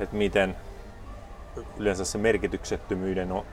[0.00, 0.56] että miten
[1.76, 3.44] yleensä se merkityksettömyyden on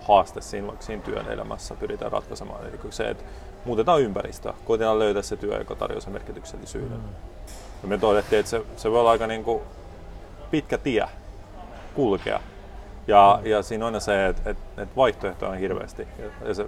[0.00, 2.66] haaste siinä, vaikka siinä työn elämässä pyritään ratkaisemaan.
[2.66, 3.24] Eli se, että
[3.64, 6.98] muutetaan ympäristöä, koitetaan löytää se työ, joka tarjoaa sen merkityksellisyyden.
[6.98, 7.08] Mm.
[7.82, 9.62] Ja me todettiin, että se, se voi olla aika niin kuin
[10.50, 11.08] pitkä tie
[11.94, 12.40] kulkea.
[13.06, 13.46] Ja, mm.
[13.46, 16.08] ja siinä on aina se, että, että, että vaihtoehtoja on hirveästi.
[16.44, 16.66] Ja se,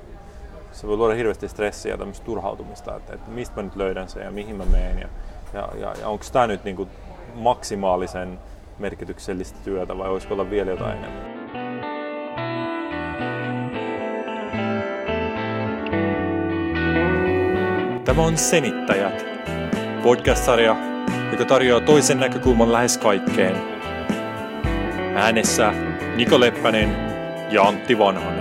[0.73, 4.23] se voi luoda hirveästi stressiä ja tämmöistä turhautumista, että, että mistä mä nyt löydän sen
[4.25, 4.99] ja mihin mä menen.
[5.01, 5.09] Ja,
[5.53, 6.91] ja, ja, ja onko tämä nyt niin kuin
[7.35, 8.39] maksimaalisen
[8.79, 11.39] merkityksellistä työtä vai olisiko olla vielä jotain enemmän?
[18.05, 19.27] Tämä on Senittäjät,
[20.03, 20.77] podcast-sarja,
[21.33, 23.57] joka tarjoaa toisen näkökulman lähes kaikkeen.
[25.17, 25.73] Äänessä
[26.17, 26.97] Niko Leppänen
[27.51, 28.38] ja Antti Vanhanen.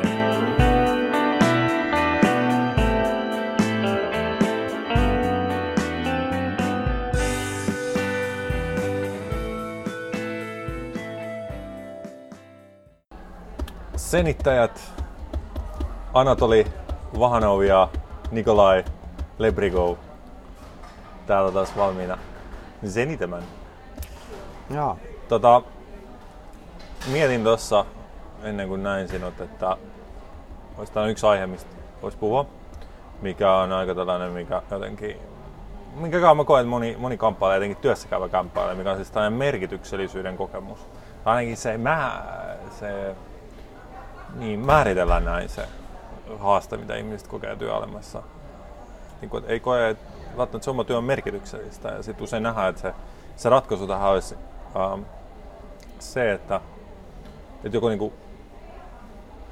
[14.18, 14.94] Senittäjät
[16.14, 16.68] Anatoli
[17.20, 17.90] Vahanov ja
[18.32, 18.86] Nikolai
[19.38, 19.98] Lebrigo
[21.28, 22.18] täällä taas valmiina
[22.88, 23.44] zenitämään.
[24.70, 24.98] Joo.
[25.28, 25.62] Tota,
[27.12, 27.86] mietin tuossa
[28.44, 29.78] ennen kuin näin sinut, että
[30.78, 31.70] olisi tämä yksi aihe, mistä
[32.02, 32.46] voisi puhua,
[33.22, 35.20] mikä on aika tällainen, mikä jotenkin
[35.96, 40.38] minkä mä koen, että moni, moni kamppailee, etenkin työssäkäyvä kamppailee, mikä on siis tällainen merkityksellisyyden
[40.38, 40.80] kokemus.
[41.26, 42.24] Ainakin se, mä,
[42.80, 43.16] se
[44.36, 45.68] niin määritellään näin se
[46.40, 48.24] haaste, mitä ihmiset kokee työelämässä
[49.22, 50.06] niin kuin, ei koe, että
[50.38, 51.90] välttämättä se oma työ on merkityksellistä.
[51.90, 52.94] Ja sitten usein nähdään, että se,
[53.36, 54.36] se ratkaisu tähän olisi
[54.76, 55.02] ähm,
[56.00, 56.62] se, että,
[57.64, 58.14] että joku niin kuin,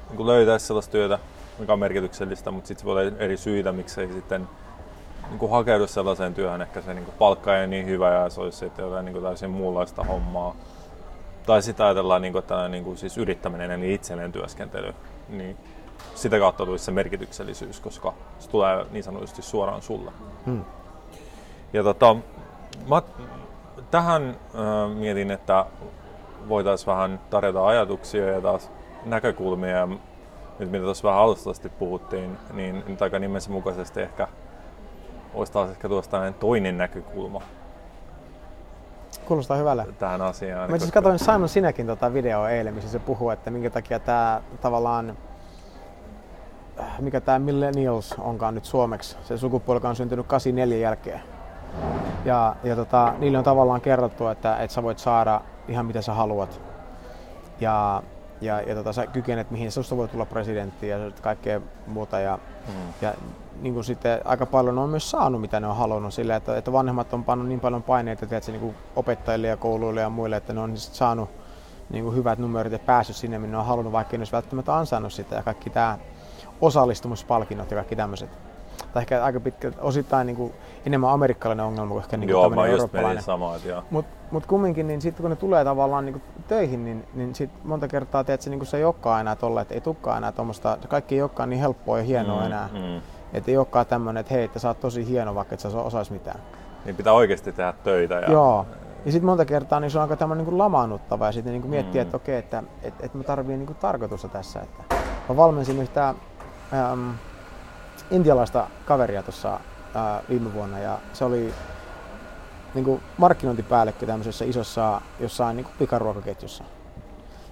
[0.08, 1.18] niin kuin löytäisi sellaista työtä,
[1.58, 4.48] mikä on merkityksellistä, mutta sitten voi olla eri syitä, miksei sitten
[5.28, 8.40] niin kuin hakeudu sellaiseen työhön, ehkä se niin kuin palkka ei niin hyvä ja se
[8.40, 10.56] olisi sitten jotain niin kuin täysin muunlaista hommaa.
[11.46, 14.94] Tai sitten ajatellaan, niin kuin, että niin kuin, siis yrittäminen eli itselleen työskentely,
[15.28, 15.56] niin
[16.14, 20.12] sitä kautta tulisi se merkityksellisyys, koska se tulee niin sanotusti suoraan sulle.
[20.46, 20.64] Hmm.
[21.72, 22.16] Ja tota,
[22.88, 23.02] mä
[23.90, 25.66] tähän äh, mietin, että
[26.48, 28.70] voitaisiin vähän tarjota ajatuksia ja taas
[29.04, 29.76] näkökulmia.
[29.76, 29.88] Ja
[30.58, 34.28] nyt mitä tuossa vähän alustavasti puhuttiin, niin nyt aika nimensä mukaisesti ehkä
[35.34, 37.42] olisi taas ehkä tuosta toinen näkökulma.
[39.26, 39.86] Kuulostaa hyvälle.
[39.98, 40.70] Tähän asiaan.
[40.70, 44.42] Mä siis katsoin Simon sinäkin tota videoa eilen, missä se puhuu, että minkä takia tämä
[44.60, 45.16] tavallaan
[47.00, 51.20] mikä tämä millennials onkaan nyt suomeksi, se sukupuoli on syntynyt 84 jälkeen.
[52.24, 56.14] Ja, ja tota, niille on tavallaan kerrottu, että, että sä voit saada ihan mitä sä
[56.14, 56.60] haluat.
[57.60, 58.02] Ja,
[58.40, 62.20] ja, ja tota, sä kykenet mihin, susta voi tulla presidentti ja kaikkea muuta.
[62.20, 62.92] Ja, hmm.
[63.02, 63.14] ja
[63.60, 66.72] niin kuin sitten aika paljon on myös saanut mitä ne on halunnut sillä, että, että
[66.72, 70.52] vanhemmat on pannut niin paljon paineita tiedätkö, niin kuin opettajille ja kouluille ja muille, että
[70.52, 71.28] ne on saanut
[71.90, 74.76] niin kuin hyvät numerot ja päässyt sinne, minne ne on halunnut, vaikka ne olisi välttämättä
[74.76, 75.36] ansainnut sitä.
[75.36, 75.98] Ja kaikki tämä
[76.60, 78.30] osallistumispalkinnot ja kaikki tämmöiset.
[78.92, 80.52] Tai ehkä aika pitkä, osittain niin kuin
[80.86, 83.22] enemmän amerikkalainen ongelma kuin ehkä niin joo, mä eurooppalainen.
[83.22, 83.56] Samaa,
[83.90, 87.50] Mutta mut kumminkin, niin sitten kun ne tulee tavallaan niin kuin töihin, niin, niin sit
[87.64, 90.32] monta kertaa teet se, niin kuin se ei olekaan enää tolle, että ei tukkaa enää
[90.32, 92.68] tuommoista, kaikki ei olekaan niin helppoa ja hienoa mm, enää.
[92.72, 93.00] Mm.
[93.32, 96.10] Että ei olekaan tämmöinen, että hei, että sä oot tosi hieno, vaikka et sä osais
[96.10, 96.40] mitään.
[96.84, 98.14] Niin pitää oikeasti tehdä töitä.
[98.14, 98.32] Ja...
[98.32, 98.66] Joo.
[99.06, 102.00] Ja sitten monta kertaa niin se on aika tämmöinen niin lamaannuttava ja sitten niin miettii,
[102.00, 102.02] mm.
[102.02, 104.60] että okei, että et, et mä tarviin niin tarkoitusta tässä.
[104.60, 104.96] Että
[105.28, 106.08] mä valmensin yhtä
[106.72, 107.10] ähm,
[108.10, 111.54] intialaista kaveria tuossa äh, viime vuonna ja se oli
[112.74, 116.64] niin kuin markkinointipäällikkö tämmöisessä isossa jossain niin kuin pikaruokaketjussa.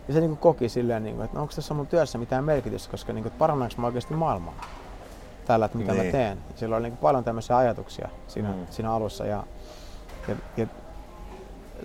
[0.09, 2.45] Ja se niin kuin koki silleen, niin kuin, että no, onko tässä mun työssä mitään
[2.45, 4.55] merkitystä, koska niin kuin, parannaanko mä oikeasti maailmaa
[5.45, 6.07] tällä, että mitä niin.
[6.07, 6.39] mä teen.
[6.57, 8.67] Sillä oli niin kuin paljon tämmöisiä ajatuksia siinä, mm.
[8.71, 9.27] siinä alussa.
[9.27, 9.45] Ja,
[10.29, 10.67] ja, ja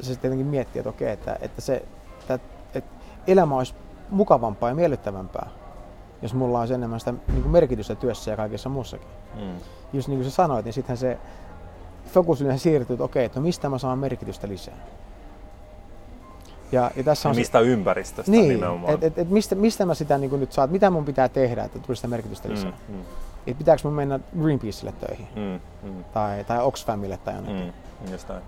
[0.01, 1.83] se tietenkin miettii, että okei, että, että, se,
[2.19, 2.39] että,
[2.73, 2.95] että
[3.27, 3.73] elämä olisi
[4.09, 5.49] mukavampaa ja miellyttävämpää,
[6.21, 9.07] jos mulla olisi enemmän sitä niin kuin merkitystä työssä ja kaikessa muussakin.
[9.35, 9.55] Mm.
[9.93, 11.17] Just niin kuin sä sanoit, niin sittenhän se
[12.05, 14.77] fokus yleensä siirtyy, että okei, että no mistä mä saan merkitystä lisää.
[16.71, 18.93] Ja, ja tässä on ja mistä se, ympäristöstä niin, nimenomaan.
[18.93, 21.79] Et, et, et mistä, mistä mä sitä niin nyt saat, mitä mun pitää tehdä, että
[21.79, 22.73] tulisi sitä merkitystä mm, lisää.
[22.89, 23.01] Mm, mm.
[23.47, 25.59] Et pitääkö mun mennä Greenpeacelle töihin mm,
[25.89, 26.03] mm.
[26.03, 27.73] tai, tai Oxfamille tai jonnekin.
[28.05, 28.41] Mm, just näin.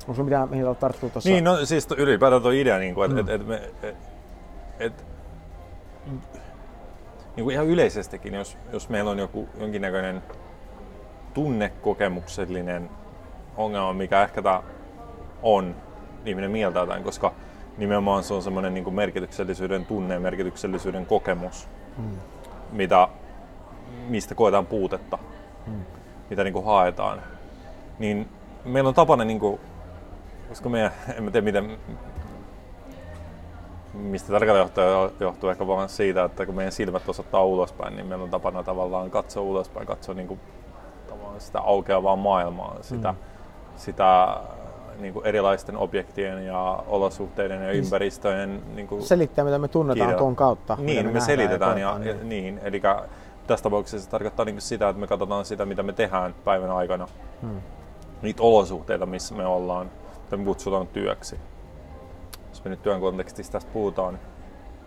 [0.00, 1.30] Onko sulla mitään, mihin tarttuu tuossa?
[1.30, 3.50] Niin, no siis ylipäätään tuo idea, niin kuin, että mm.
[3.52, 3.96] et, et, et,
[4.78, 5.04] et,
[7.36, 10.22] niin kuin ihan yleisestikin, jos, jos meillä on joku jonkinnäköinen
[11.34, 12.90] tunnekokemuksellinen
[13.56, 14.62] ongelma, mikä ehkä tämä
[15.42, 15.74] on,
[16.26, 17.32] ihminen mieltää jotain, koska
[17.78, 22.18] nimenomaan se on semmoinen niin merkityksellisyyden tunne ja merkityksellisyyden kokemus, hmm.
[22.72, 23.08] Mitä,
[24.08, 25.18] mistä koetaan puutetta,
[25.66, 25.84] hmm.
[26.30, 27.22] mitä niin kuin haetaan.
[27.98, 28.28] Niin
[28.64, 29.60] meillä on tapana niin kuin
[30.50, 31.78] koska me, en mä tiedä miten,
[33.94, 34.84] mistä tarkalleen johtuu,
[35.20, 39.10] johtuu ehkä vaan siitä, että kun meidän silmät osoittaa ulospäin, niin meillä on tapana tavallaan
[39.10, 40.40] katsoa ulospäin, katsoa niin kuin,
[41.08, 43.18] tavallaan sitä aukeavaa maailmaa, sitä, mm.
[43.76, 44.36] sitä
[45.00, 48.62] niin kuin erilaisten objektien ja olosuhteiden ja niin ympäristöjen...
[48.74, 50.18] Niin kuin Selittää, mitä me tunnetaan kirja.
[50.18, 50.76] tuon kautta.
[50.80, 51.78] Niin, me, me selitetään.
[51.78, 52.28] Ja, ja, niin.
[52.28, 52.82] niin, eli
[53.46, 57.08] tässä tapauksessa se tarkoittaa niin sitä, että me katsotaan sitä, mitä me tehdään päivän aikana.
[57.42, 57.60] Hmm.
[58.22, 59.90] Niitä olosuhteita, missä me ollaan,
[60.24, 61.36] mitä me kutsutaan työksi.
[62.48, 64.18] Jos me nyt työn kontekstissa tästä puhutaan.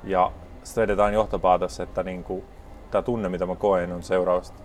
[0.03, 0.31] Ja
[0.63, 2.43] sitten vedetään johtopäätös, että niin kuin,
[2.91, 4.59] tämä tunne, mitä mä koen, on seurausta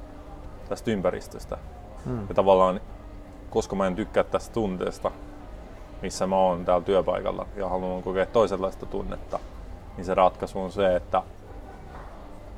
[0.69, 1.59] tästä ympäristöstä.
[2.05, 2.29] Hmm.
[2.29, 2.81] Ja tavallaan,
[3.51, 5.11] koska mä en tykkää tästä tunteesta,
[6.03, 9.39] missä mä oon täällä työpaikalla ja haluan kokea toisenlaista tunnetta,
[9.97, 11.23] niin se ratkaisu on se, että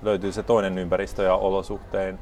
[0.02, 2.18] löytyy se toinen ympäristö ja olosuhteen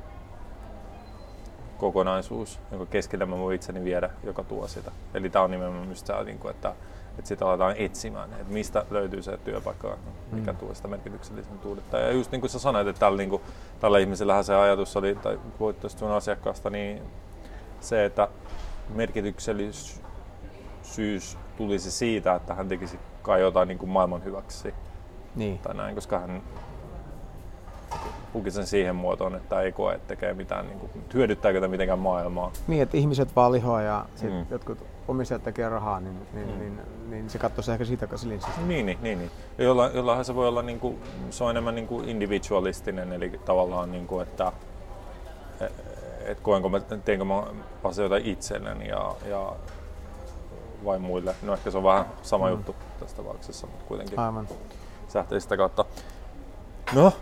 [1.79, 4.93] kokonaisuus, jonka keskellä mä voin itseni viedä, joka tuo sitä.
[5.15, 6.75] Eli tämä on nimenomaan just tämä, niin että,
[7.19, 9.97] että sitä aletaan etsimään, että mistä löytyy se työpaikka,
[10.33, 10.59] mikä mm.
[10.59, 11.99] tuo sitä merkityksellisyyttä.
[11.99, 13.43] Ja just niin kuin sä sanoit, että tällä, niin kuin,
[13.81, 17.03] tällä ihmisellähän se ajatus oli, tai voit sun asiakkaasta, niin
[17.81, 18.29] se, että
[18.95, 20.01] merkityksellisyys
[20.89, 24.75] syys tulisi siitä, että hän tekisi kai jotain niin kuin maailman hyväksi.
[25.37, 25.59] Niin.
[25.59, 26.43] Tai näin, koska hän
[28.33, 31.99] puki sen siihen muotoon, että ei koe, että tekee mitään, niin kuin, hyödyttääkö tämä mitenkään
[31.99, 32.53] maailmaa.
[32.69, 34.47] Niin, että ihmiset vaan lihoa ja sit mm.
[34.51, 36.59] jotkut omistajat tekee rahaa, niin, niin, mm.
[36.59, 36.81] niin,
[37.11, 38.61] niin se katsoisi ehkä siitä linssistä.
[38.61, 39.31] Niin, niin, niin, niin.
[39.59, 43.93] Jolla, jollain se voi olla, niin kuin, se on enemmän niin kuin individualistinen, eli tavallaan,
[43.93, 44.53] niin kuin, että
[46.27, 47.43] et koenko mä, teenkö mä
[47.85, 49.53] asioita itselleni ja, ja
[50.85, 51.35] vai muille.
[51.43, 52.51] No ehkä se on vähän sama mm.
[52.51, 54.49] juttu tässä tapauksessa, mutta kuitenkin Aivan.
[55.09, 55.85] sähtee sitä kautta.
[56.93, 57.13] No,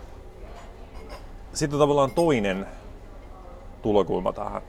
[1.53, 2.67] sitten on tavallaan toinen
[3.81, 4.61] tulokulma tähän,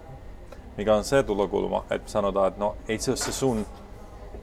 [0.76, 3.66] mikä on se tulokulma, että sanotaan, että no ei se ole se sun,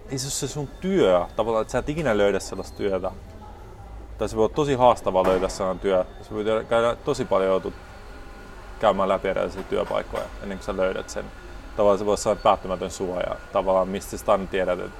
[0.09, 3.11] ei se ole se sun työ, tavallaan, että sä et ikinä löydä sellaista työtä.
[4.17, 6.05] Tai se voi olla tosi haastavaa löytää sellainen työ.
[6.21, 7.71] Se voi käydä tosi paljon joutua
[8.79, 11.25] käymään läpi erilaisia työpaikkoja ennen kuin sä löydät sen
[11.77, 13.35] tavallaan se voisi olla päättymätön suoja.
[13.53, 14.99] Tavallaan mistä sä tiedät, että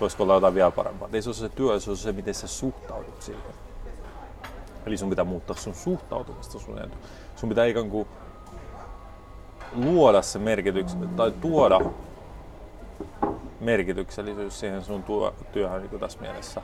[0.00, 1.08] voisiko olla jotain vielä parempaa.
[1.12, 3.42] Ei se ole se työ, se on se, miten sä suhtaudut siihen.
[4.86, 6.96] Eli sun pitää muuttaa sun suhtautumista sun etu.
[7.36, 8.08] Sun pitää ikään kuin
[9.74, 11.80] luoda se merkitys, tai tuoda
[13.60, 15.04] merkityksellisyys siihen sun
[15.52, 16.62] työhön niin tässä mielessä.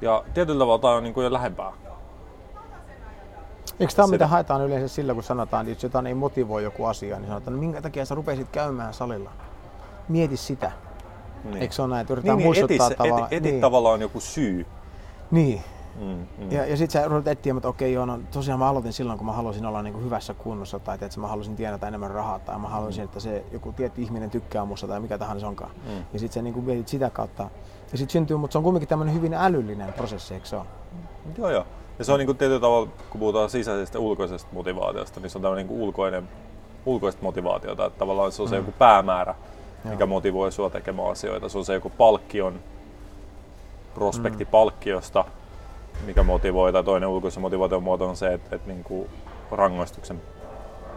[0.00, 1.72] Ja tietyllä tavalla tämä on niin kuin jo lähempää
[3.80, 7.28] Eikö tämä mitä haetaan yleensä sillä, kun sanotaan, että jotain ei motivoi joku asia, niin
[7.28, 9.30] sanotaan, että minkä takia sä rupesit käymään salilla?
[10.08, 10.72] Mieti sitä.
[11.44, 11.56] Niin.
[11.56, 13.26] Eikö se ole näin, että yritetään niin, niin muistuttaa tavallaan?
[13.26, 13.60] Eti, eti niin.
[13.60, 14.66] tavallaan joku syy.
[15.30, 15.62] Niin.
[16.00, 16.50] Mm, mm.
[16.50, 19.26] Ja, ja sitten sä rupeat etsiä, että okei, joo, no, tosiaan mä aloitin silloin, kun
[19.26, 22.58] mä halusin olla niin kuin hyvässä kunnossa, tai että mä halusin tienata enemmän rahaa, tai
[22.58, 23.04] mä halusin, mm.
[23.04, 25.70] että se joku tietty ihminen tykkää musta, tai mikä tahansa onkaan.
[25.70, 26.04] Mm.
[26.12, 27.50] Ja sitten sä niin kuin mietit sitä kautta.
[27.92, 30.64] Ja sitten syntyy, mutta se on kuitenkin tämmöinen hyvin älyllinen prosessi, eikö se ole?
[31.38, 31.66] Joo, joo.
[31.98, 35.42] Ja se on niin kuin tietyllä tavalla, kun puhutaan sisäisestä ulkoisesta motivaatiosta, niin se on
[35.42, 36.28] tämmöinen niin ulkoinen,
[36.86, 37.86] ulkoista motivaatiota.
[37.86, 38.60] Että tavallaan se on se mm.
[38.60, 39.34] joku päämäärä,
[39.84, 40.06] mikä Joo.
[40.06, 41.48] motivoi sua tekemään asioita.
[41.48, 42.60] Se on se joku palkkion,
[43.94, 44.50] prospekti mm.
[44.50, 45.24] palkkiosta,
[46.06, 46.72] mikä motivoi.
[46.72, 49.08] Tai toinen ulkoisen motivaation muoto on se, että, että niin kuin
[49.50, 50.22] rangaistuksen,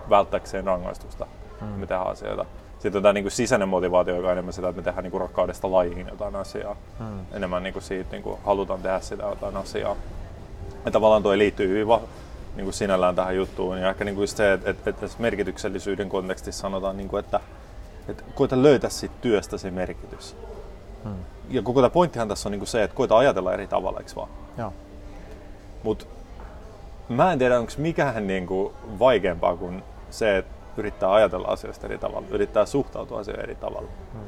[0.10, 1.28] välttääkseen rangaistusta
[1.62, 1.68] mm.
[1.68, 2.46] me tehdään asioita.
[2.80, 5.12] Sitten on tämä niin kuin sisäinen motivaatio, joka on enemmän sitä, että me tehdään niin
[5.12, 6.76] kuin rakkaudesta lajiin jotain asiaa.
[7.00, 7.20] Mm.
[7.32, 9.96] Enemmän niin kuin siitä, niin kuin halutaan tehdä sitä jotain asiaa.
[10.88, 12.02] Ja tavallaan tuo liittyy hyvin va-
[12.56, 13.80] niin kuin sinällään tähän juttuun.
[13.80, 17.40] Ja ehkä niin kuin se, että, että, että merkityksellisyyden kontekstissa sanotaan, niin kuin, että,
[18.08, 20.36] että koita löytää siitä työstä se merkitys.
[21.04, 21.16] Hmm.
[21.50, 24.12] Ja koko tämä pointtihan tässä on niin kuin se, että koita ajatella eri tavalla, eikö
[24.16, 24.30] vaan?
[24.58, 24.74] Joo.
[25.84, 26.08] Mut
[27.10, 31.98] mä en tiedä, onko mikään niin kuin vaikeampaa kuin se, että yrittää ajatella asioista eri
[31.98, 33.90] tavalla, yrittää suhtautua asioihin eri tavalla.
[34.14, 34.22] Hmm.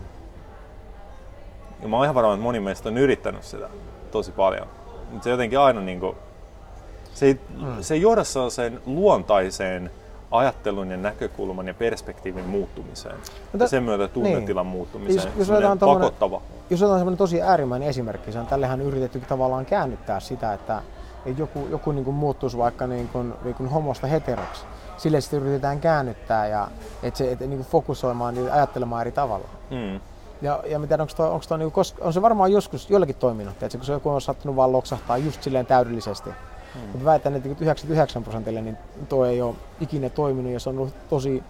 [1.82, 3.70] Ja mä oon ihan varma, että moni meistä on yrittänyt sitä
[4.12, 4.68] tosi paljon.
[5.12, 6.16] Mutta se jotenkin aina niin kuin,
[7.14, 7.82] se ei, mm.
[7.82, 9.92] se ei johda sen luontaiseen
[10.32, 13.16] ajattelun ja näkökulman ja perspektiivin muuttumiseen.
[13.52, 14.72] Mutta, ja sen myötä tunnetilan niin.
[14.72, 15.26] muuttumiseen.
[15.26, 16.42] Jos, jos otetaan pakottava.
[16.70, 20.82] Jos otetaan semmoinen tosi äärimmäinen esimerkki, se on tällehän yritetty tavallaan käännyttää sitä, että,
[21.26, 24.66] että joku, joku niin kuin muuttuisi vaikka niin kuin, niin kuin homosta heteroksi.
[24.98, 26.68] Sille sitten yritetään käännyttää ja
[27.04, 29.48] että se, että, niin kuin fokusoimaan ja ajattelemaan eri tavalla.
[29.70, 30.00] Mm.
[30.42, 33.64] Ja, ja tiedän, onko, toi, onko, toi, niin kuin, on se varmaan joskus jollakin toiminut,
[33.64, 36.30] että kun se joku on sattunut vaan loksahtaa just silleen täydellisesti.
[36.74, 36.82] Hmm.
[36.82, 38.78] Mutta väitän, että 99 prosentille niin
[39.10, 41.44] tuo ei ole ikinä toiminut ja se on ollut tosi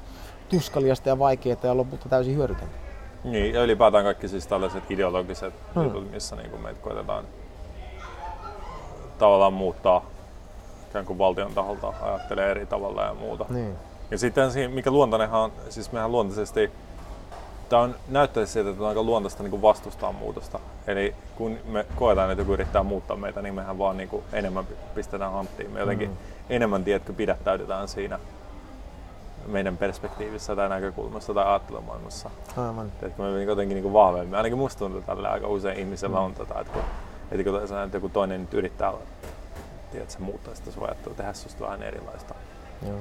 [0.50, 2.76] tuskaliasta ja vaikeaa ja lopulta täysin hyödytöntä.
[3.24, 5.84] Niin, ja ylipäätään kaikki siis tällaiset ideologiset hmm.
[5.84, 7.26] jutut, missä niin kuin meitä koetetaan
[9.18, 10.06] tavallaan muuttaa
[10.90, 13.46] ikään kuin valtion taholta ajattelee eri tavalla ja muuta.
[13.50, 13.76] Niin.
[14.12, 16.72] Ja sitten mikä luontainenhan, siis mehän luontaisesti
[17.70, 20.60] tämä on, näyttäisi siltä, että on aika luontaista niin kuin vastustaa muutosta.
[20.88, 24.68] Eli kun me koetaan, että joku yrittää muuttaa meitä, niin mehän vaan niin kuin enemmän
[24.96, 25.72] pistetään hanttiin.
[25.72, 26.18] Me jotenkin mm.
[26.50, 28.20] enemmän, tiedätkö, pidättäydytään siinä
[29.48, 32.30] meidän perspektiivissä tai näkökulmassa tai ajattelumaailmassa.
[32.58, 32.92] Aivan.
[33.00, 34.36] Tiedätkö, me jotenkin niin kuin vahvemmin.
[34.36, 36.24] Ainakin musta tuntuu tällä aika usein ihmisellä mm.
[36.24, 36.84] on tätä, että kun,
[37.32, 38.94] että kun että joku toinen nyt yrittää
[39.92, 42.36] tiedätkö, muuttaa sitä sun ajattelua, tehdä susta vähän erilaista.
[42.88, 43.00] Joo.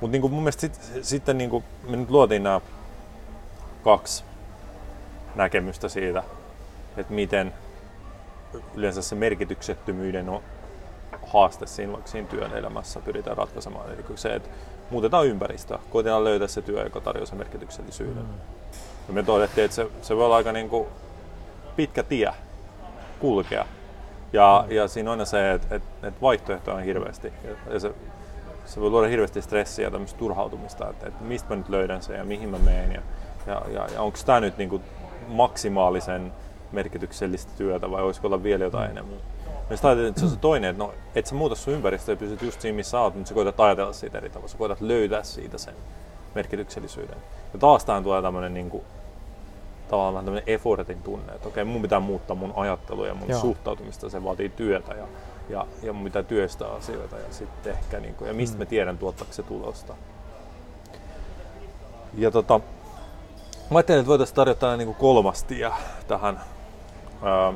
[0.00, 2.60] Mutta niin mun mielestä sit, sitten niin kuin me nyt luotiin nämä
[3.84, 4.24] kaksi
[5.34, 6.22] näkemystä siitä,
[6.96, 7.52] että miten
[8.74, 10.42] yleensä se merkityksettömyyden on
[11.26, 13.92] haaste siinä, vaikka siinä työn elämässä pyritään ratkaisemaan.
[13.92, 14.48] Eli se, että
[14.90, 18.22] muutetaan ympäristöä, koitetaan löytää se työ, joka tarjoaa sen merkityksellisyyden.
[18.22, 18.34] Mm.
[19.08, 20.88] Ja me todettiin, että se, se voi olla aika niin kuin
[21.76, 22.32] pitkä tie
[23.20, 23.66] kulkea.
[24.32, 24.74] Ja, mm.
[24.74, 27.32] ja siinä on aina se, että, että, että vaihtoehtoja on hirveästi.
[27.70, 27.94] Ja se,
[28.64, 32.16] se voi luoda hirveästi stressiä ja tämmöistä turhautumista, että, että mistä mä nyt löydän sen
[32.16, 32.92] ja mihin mä menen.
[32.92, 33.02] Ja,
[33.46, 34.82] ja, ja, ja onko tämä nyt niin kuin
[35.28, 36.32] maksimaalisen
[36.72, 38.90] merkityksellistä työtä vai olisiko olla vielä jotain mm.
[38.90, 39.18] enemmän?
[39.70, 42.16] Ja sitten että se on se toinen, että no, et sä muuta sun ympäristöä ja
[42.16, 44.48] pysyt just siinä, missä oot, mutta sä koetat ajatella siitä eri tavalla.
[44.48, 45.74] Sä koetat löytää siitä sen
[46.34, 47.16] merkityksellisyyden.
[47.52, 48.84] Ja taas tähän tulee tämmöinen niin kuin,
[49.88, 53.40] tavallaan vähän tämmöinen effortin tunne, että okei, mun pitää muuttaa mun ajattelua ja mun Joo.
[53.40, 55.06] suhtautumista, se vaatii työtä ja,
[55.48, 58.58] ja, ja mun pitää työstää asioita ja sitten ehkä, niin kuin, ja mistä mm.
[58.58, 59.94] mä tiedän tuottaako se tulosta.
[62.14, 62.60] Ja tota,
[63.70, 65.72] Mä ajattelin, että voitaisiin tarjota niin kuin kolmas tie
[66.08, 66.40] tähän,
[67.22, 67.52] ää,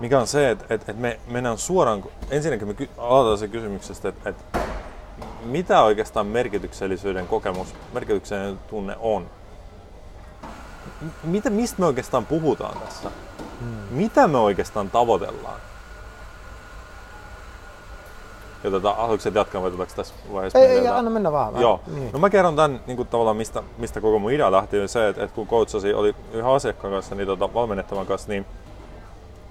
[0.00, 4.28] mikä on se, että, että, että me mennään suoraan, ensinnäkin me aloitetaan se kysymyksestä, että,
[4.30, 4.58] että
[5.44, 9.30] mitä oikeastaan merkityksellisyyden kokemus, merkityksellinen tunne on?
[11.22, 13.10] Mitä, mistä me oikeastaan puhutaan tässä?
[13.60, 13.96] Hmm.
[13.96, 15.60] Mitä me oikeastaan tavoitellaan?
[18.64, 20.58] Ja tota, haluatko jatkaa vai tuleeko tässä vaiheessa?
[20.58, 21.60] Ei, ei, anna mennä vaan.
[21.60, 21.80] Joo.
[21.94, 22.12] Niin.
[22.12, 25.08] No mä kerron tämän niin kuin, tavallaan, mistä, mistä koko mun idea lähti, on se,
[25.08, 28.46] että, että kun coachasi, oli yhden asiakkaan kanssa, niin tota, valmennettavan kanssa, niin,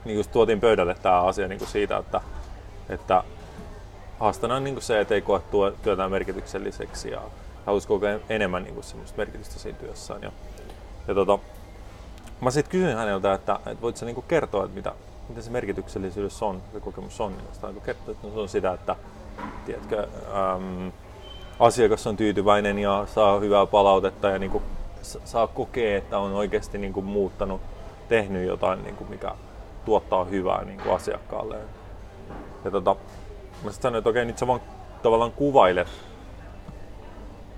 [0.06, 2.22] niin just tuotiin pöydälle tämä asia niin kuin siitä, että,
[2.89, 3.24] että
[4.20, 5.41] haastana on niin kuin se, että ei koe
[5.84, 7.22] työtään merkitykselliseksi ja
[7.65, 10.22] haluaisi kokea enemmän niin kuin semmoista merkitystä siinä työssään.
[10.22, 10.32] Ja,
[11.08, 11.39] ja tota,
[12.41, 14.94] mä sitten kysyin häneltä, että, että voitko sä niin kuin kertoa, että mitä,
[15.31, 18.95] mitä se merkityksellisyys on, se kokemus on, niin niin kertoa, että se on sitä, että
[19.65, 20.07] tiedätkö,
[20.55, 20.91] äm,
[21.59, 24.63] asiakas on tyytyväinen ja saa hyvää palautetta ja niin kuin,
[25.01, 27.61] saa kokea, että on oikeasti niin kuin, muuttanut,
[28.09, 29.35] tehnyt jotain, niin kuin, mikä
[29.85, 31.57] tuottaa hyvää niin kuin asiakkaalle.
[32.65, 32.95] Ja tota,
[33.63, 34.61] mä sitten sanoin, että okei, nyt sä vaan
[35.03, 35.88] tavallaan kuvailet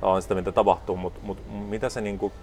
[0.04, 2.34] tavallaan sitä, mitä tapahtuu, mutta, mutta mitä se niin kuin,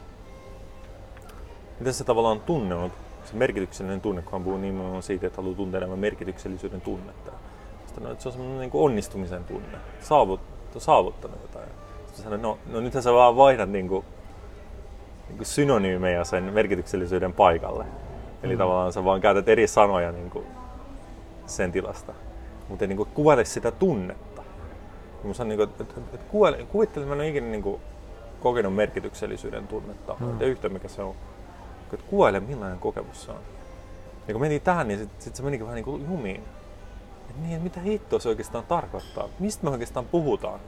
[1.81, 2.93] mitä se tavallaan tunne on,
[3.31, 7.33] se merkityksellinen tunne, kun hän puhuu nimenomaan siitä, että haluaa tuntea enemmän merkityksellisyyden tunnetta.
[7.87, 10.41] Sitten no, että se on semmoinen niin onnistumisen tunne, saavut,
[10.79, 11.69] saavuttanut jotain.
[12.07, 14.05] Sitten sanoin, no, no nythän sä vaan vaihdat niin kuin,
[15.29, 17.85] niin kuin synonyymejä sen merkityksellisyyden paikalle.
[18.43, 18.59] Eli mm.
[18.59, 20.47] tavallaan sä vaan käytät eri sanoja niin kuin
[21.47, 22.13] sen tilasta.
[22.69, 24.43] Mutta niin kuin kuvaile sitä tunnetta.
[25.25, 26.27] Niin sanoin, niin että, että, että
[26.69, 27.81] kuvittelen, että mä en ole ikinä niin kuin,
[28.41, 30.17] kokenut merkityksellisyyden tunnetta.
[30.21, 30.41] Mm.
[30.41, 31.15] yhtä mikä se on
[31.99, 33.41] että kuvaile millainen kokemus se on.
[34.29, 36.45] Ja kun meni tähän, niin sitten sit se menikin vähän niin kuin jumiin.
[37.31, 39.29] Et niin, että mitä hittoa se oikeastaan tarkoittaa?
[39.39, 40.61] Mistä me oikeastaan puhutaan?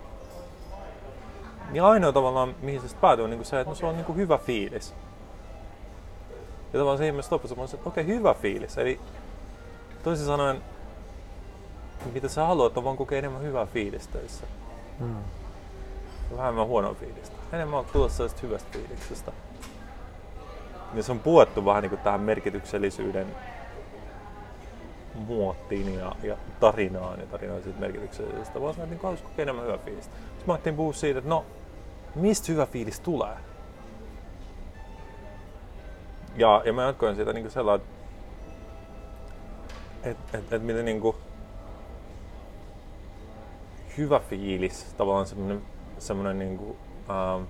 [1.73, 4.05] Ja ainoa tavallaan, mihin se päätyy, on niin kuin se, että no, sulla on niin
[4.05, 4.95] kuin hyvä fiilis.
[6.73, 8.79] Ja tavallaan se on se, että okei, okay, hyvä fiilis.
[8.79, 9.01] Eli
[10.05, 10.63] toisin sanoen,
[12.13, 14.47] mitä sä haluat, on vaan kokea enemmän hyvää fiilistä töissä.
[14.99, 15.17] Hmm.
[16.37, 17.37] Vähemmän huonoa fiilistä.
[17.53, 19.33] Enemmän on tulossa sellaista hyvästä fiiliksestä
[20.93, 23.27] niin se on puettu vähän niin kuin tähän merkityksellisyyden
[25.15, 29.79] muottiin ja, ja tarinaan ja tarinaan siitä merkityksellisestä, vaan se, että niin kokea enemmän hyvä
[29.79, 30.17] fiilistä.
[30.17, 31.45] Sitten mä ajattelin puhua siitä, että no,
[32.15, 33.37] mistä hyvä fiilis tulee?
[36.37, 37.87] Ja, ja mä jatkoin siitä niin sellainen,
[40.03, 41.17] että et, et miten niin kuin
[43.99, 45.63] hyvä fiilis, tavallaan semmoinen,
[45.99, 46.77] semmoinen niin kuin,
[47.11, 47.43] ähm,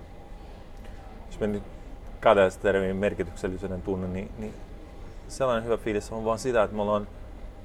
[1.27, 1.63] jos me nyt
[2.23, 4.53] käytetään termin merkityksellisyyden tunne, niin, niin
[5.27, 7.01] sellainen hyvä fiilis on vaan sitä, että me ollaan,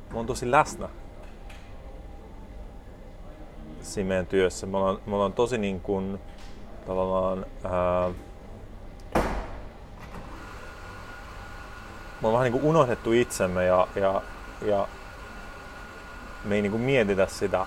[0.08, 0.88] me ollaan tosi läsnä
[3.82, 4.66] siinä meidän työssä.
[4.66, 6.18] Me ollaan, me ollaan tosi niin kuin,
[6.86, 8.10] tavallaan ää,
[12.20, 14.22] me ollaan vähän niin kuin unohdettu itsemme ja, ja,
[14.62, 14.88] ja
[16.44, 17.66] me ei niin kuin mietitä sitä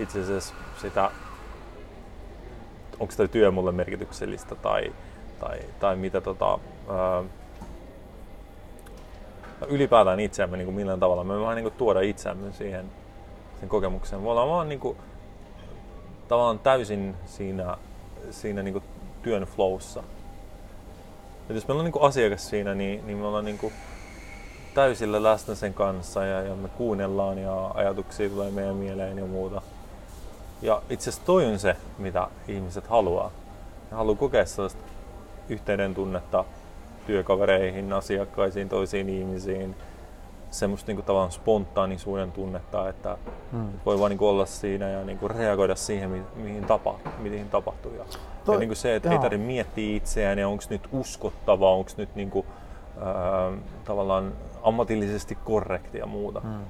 [0.00, 1.10] itse asiassa sitä,
[3.00, 4.92] onko tämä työ mulle merkityksellistä tai,
[5.40, 7.24] tai, tai mitä tota, ää,
[9.68, 11.24] ylipäätään itseämme niin kuin millään tavalla.
[11.24, 12.90] Me vaan niin kuin tuoda itseämme siihen
[13.60, 14.22] sen kokemukseen.
[14.22, 14.96] Me ollaan vaan niin kuin,
[16.28, 17.76] tavallaan täysin siinä,
[18.30, 18.84] siinä niin kuin
[19.22, 20.02] työn flowssa.
[21.50, 23.72] Et jos meillä on niin asiakas siinä, niin, niin me ollaan niin
[24.74, 29.62] täysillä läsnä sen kanssa ja, ja me kuunnellaan ja ajatuksia tulee meidän mieleen ja muuta.
[30.62, 33.30] Ja itse asiassa toi on se, mitä ihmiset haluaa.
[33.90, 34.82] Ne haluaa kokea sellaista
[35.48, 36.44] yhteyden tunnetta
[37.06, 39.76] työkavereihin, asiakkaisiin, toisiin ihmisiin,
[40.50, 43.16] semmoista niinku tavallaan spontaanisuuden tunnetta, että
[43.52, 43.68] hmm.
[43.86, 47.94] voi vaan niinku olla siinä ja niinku reagoida siihen, mi- mihin, tapa, mihin tapahtuu.
[47.94, 48.04] Ja,
[48.44, 52.14] Toi, ja niinku se, että ei tarvitse miettiä itseään ja onko nyt uskottava, onko nyt
[52.14, 52.46] niinku,
[53.00, 53.52] ää,
[53.84, 56.40] tavallaan ammatillisesti korrekti ja muuta.
[56.40, 56.64] Hmm.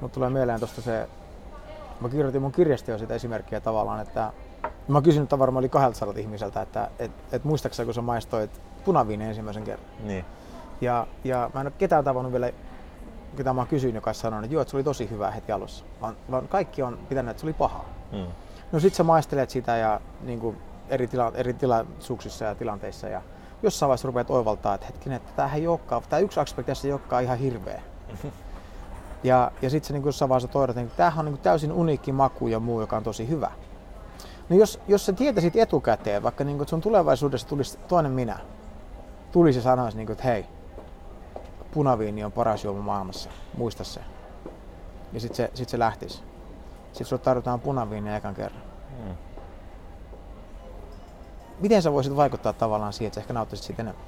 [0.00, 1.08] Mut tulee mieleen tuosta se,
[2.00, 4.32] mä kirjoitin mun kirjasta jo sitä esimerkkiä tavallaan, että
[4.88, 9.24] mä kysyn että varmaan oli 200 ihmiseltä, että et, et muistaaksä kun sä maistoit punaviini
[9.24, 9.86] ensimmäisen kerran?
[10.04, 10.24] Niin.
[10.80, 12.50] Ja, ja mä en ole ketään tavannut vielä,
[13.36, 15.84] ketä mä kysyin, joka sanoi, että joo, että se oli tosi hyvä heti alussa.
[16.00, 17.84] Vaan, vaan kaikki on pitänyt, että se oli paha.
[18.12, 18.26] Mm.
[18.72, 20.56] No sit sä maistelet sitä ja niin kuin
[20.88, 23.22] eri, tila, eri tilaisuuksissa ja tilanteissa ja
[23.62, 26.92] jossain vaiheessa rupeat oivaltaa, että hetkinen, että tämähän ei olekaan, tämä yksi aspekti tässä ei
[26.92, 27.82] olekaan ihan hirveä.
[29.24, 32.12] ja, ja sitten se niin jossain vaiheessa toivotat, että tämähän on niin kuin täysin uniikki
[32.12, 33.50] maku ja muu, joka on tosi hyvä.
[34.48, 38.38] No jos, jos sä tietäisit etukäteen, vaikka niin kuin, että sun tulevaisuudessa tulisi toinen minä,
[39.32, 40.46] tulisi ja sanoisi, niin kuin, että hei,
[41.74, 44.00] punaviini on paras juoma maailmassa, muista se.
[45.12, 46.22] Ja sitten se, sit se lähtisi.
[46.92, 48.62] Sitten sulle tarvitaan punaviiniä ekan kerran.
[49.04, 49.14] Mm.
[51.60, 54.04] Miten sä voisit vaikuttaa tavallaan siihen, että sä ehkä nauttisit siitä enemmän?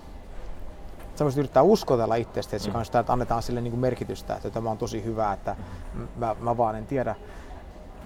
[1.17, 2.83] Sä voisit yrittää uskotella itseäsi, että, mm.
[2.83, 5.57] että annetaan sille niin kuin merkitystä, että tämä on tosi hyvä, että
[5.95, 6.09] mm.
[6.17, 7.17] mä, mä vaan en tiedä.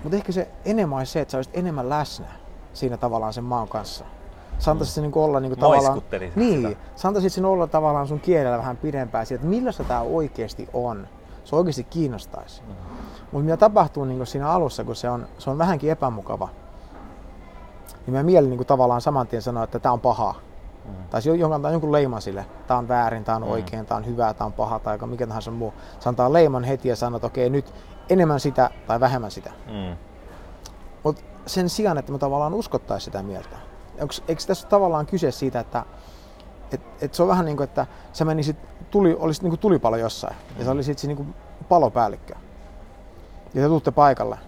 [0.03, 2.27] Mutta ehkä se enemmän olisi se, että sä olisit enemmän läsnä
[2.73, 4.05] siinä tavallaan sen maan kanssa.
[4.59, 6.03] Sä antaisit sen niin olla niin kuin tavallaan...
[6.37, 10.69] Niin, sä antaisit sen olla tavallaan sun kielellä vähän pidempään siitä, että millaista tämä oikeasti
[10.73, 11.09] on.
[11.45, 12.63] Se oikeasti kiinnostaisi.
[12.63, 12.75] Mm.
[13.33, 16.49] Mutta mitä tapahtuu niin kuin siinä alussa, kun se on, se on vähänkin epämukava,
[18.07, 20.35] niin mä mieli niin kuin tavallaan saman tien sanoa, että tämä on paha.
[20.85, 20.93] Mm.
[21.11, 22.47] Tai jonkun, jonkun leiman sille.
[22.67, 23.51] Tämä on väärin, tämä on mm.
[23.51, 25.75] oikein, tämä on hyvä, tämä on paha tai mikä tahansa muu.
[26.01, 27.75] Se antaa leiman heti ja sanoo, että okei, nyt
[28.11, 29.51] enemmän sitä tai vähemmän sitä.
[29.67, 29.97] Mm.
[31.05, 33.57] Mutta sen sijaan, että me tavallaan uskottaisiin sitä mieltä.
[34.01, 35.85] Onks, eikö tässä tavallaan kyse siitä, että
[36.73, 38.57] et, et se on vähän niin kuin, että sä menisit,
[38.91, 40.59] tuli, olisit niin kuin tulipalo jossain mm.
[40.59, 41.35] ja sä olisit niin kuin
[41.69, 42.35] palopäällikkö.
[43.55, 44.39] Ja te tuutte paikalle.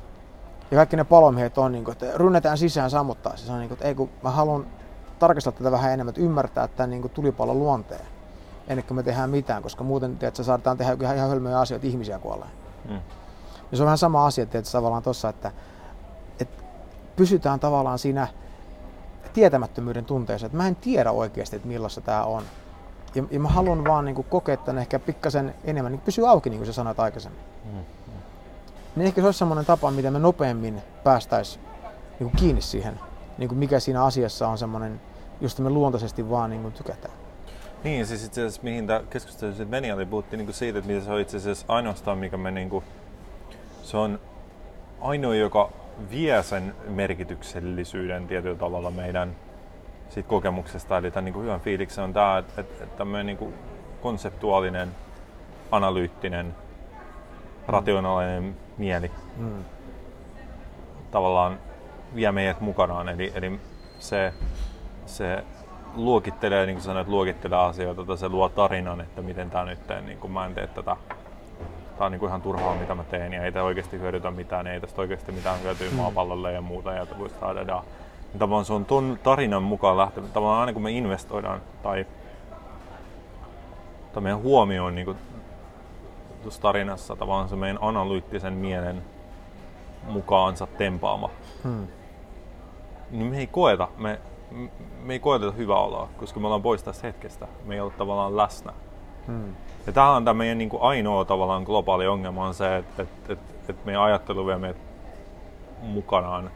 [0.70, 3.36] Ja kaikki ne palomiehet on niin kuin, että rynnätään sisään sammuttaa.
[3.36, 4.66] Se on niin kuin, että ei kun mä haluan
[5.18, 8.06] tarkastella tätä vähän enemmän, että ymmärtää tämän niin kuin tulipalon luonteen
[8.70, 12.18] ennen kuin me tehdään mitään, koska muuten tiedät, saadaan tehdä ihan, ihan hölmöjä asioita, ihmisiä
[12.18, 12.48] kuolee.
[12.88, 13.00] Mm.
[13.70, 15.52] Ja se on vähän sama asia tietysti tavallaan tuossa, että,
[16.40, 16.62] että
[17.16, 18.28] pysytään tavallaan siinä
[19.32, 22.42] tietämättömyyden tunteessa, että mä en tiedä oikeasti, että millaista tämä on.
[23.14, 26.50] Ja, ja mä haluan vaan niin kuin, kokea tämän ehkä pikkasen enemmän, niin pysyy auki,
[26.50, 27.40] niin kuin sä sanoit aikaisemmin.
[27.64, 27.84] Mm.
[28.96, 31.64] Niin ehkä se olisi semmoinen tapa, miten me nopeammin päästäisiin
[32.20, 33.00] niin kiinni siihen,
[33.38, 35.00] niin kuin mikä siinä asiassa on semmoinen,
[35.40, 37.14] josta me luontaisesti vaan niin kuin, tykätään.
[37.84, 41.04] Niin, siis itse asiassa mihin tämä keskustelu meni, oli puhuttiin niin kuin siitä, että mitä
[41.04, 42.84] se on itse asiassa ainoastaan, mikä me niin kuin,
[43.90, 44.20] se on
[45.00, 45.70] ainoa, joka
[46.10, 49.36] vie sen merkityksellisyyden tietyllä tavalla meidän
[50.08, 53.54] siitä kokemuksesta, eli tämän niin kuin hyvän fiiliksen on tämä, että, että, tämmöinen niin kuin
[54.02, 54.88] konseptuaalinen,
[55.70, 56.52] analyyttinen, mm.
[57.68, 59.64] rationaalinen mieli mm.
[61.10, 61.58] tavallaan
[62.14, 63.60] vie meidät mukanaan, eli, eli
[63.98, 64.32] se,
[65.06, 65.44] se
[65.94, 70.18] luokittelee, niin kuin sanoit, luokittelee asioita, tai se luo tarinan, että miten tämä nyt, niin
[70.18, 70.96] kuin mä en tee tätä
[72.00, 74.66] tämä on niin kuin ihan turhaa mitä mä teen ja ei tämä oikeasti hyödytä mitään,
[74.66, 75.96] ei tästä oikeasti mitään hyötyä mm.
[75.96, 77.06] maapallolle ja muuta ja
[77.54, 77.84] da, da.
[78.38, 80.26] Tavallaan se on tuon tarinan mukaan lähtevä.
[80.26, 82.06] Tavallaan aina kun me investoidaan tai,
[84.12, 85.16] tai meidän huomio on niin kuin
[86.42, 89.02] tuossa tarinassa tavallaan se meidän analyyttisen mielen
[90.02, 91.30] mukaansa tempaama.
[91.64, 91.86] Hmm.
[93.10, 94.20] Niin me ei koeta, me,
[95.02, 97.48] me ei koeta hyvää oloa, koska me ollaan pois tästä hetkestä.
[97.64, 98.72] Me ei ole tavallaan läsnä.
[99.26, 99.54] Hmm.
[99.86, 103.32] Ja tämä on tämä meidän niin kuin ainoa tavallaan globaali ongelma on se, että, että,
[103.32, 104.76] että, että meidän ajattelu vie meidät
[105.82, 106.50] mukanaan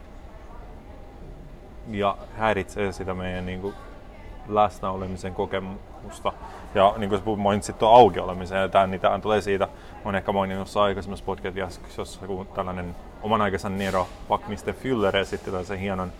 [1.91, 3.75] ja häiritsee sitä meidän niin kuin
[4.47, 6.33] läsnäolemisen kokemusta.
[6.75, 9.67] Ja niin kuin mainitsit tuon auki olemisen, ja tämä, niin tämä tulee siitä,
[10.05, 16.11] on ehkä maininnut aikaisemmassa podcastissa, kun tällainen oman aikaisen Nero Buckminster Fuller esitti tällaisen hienon,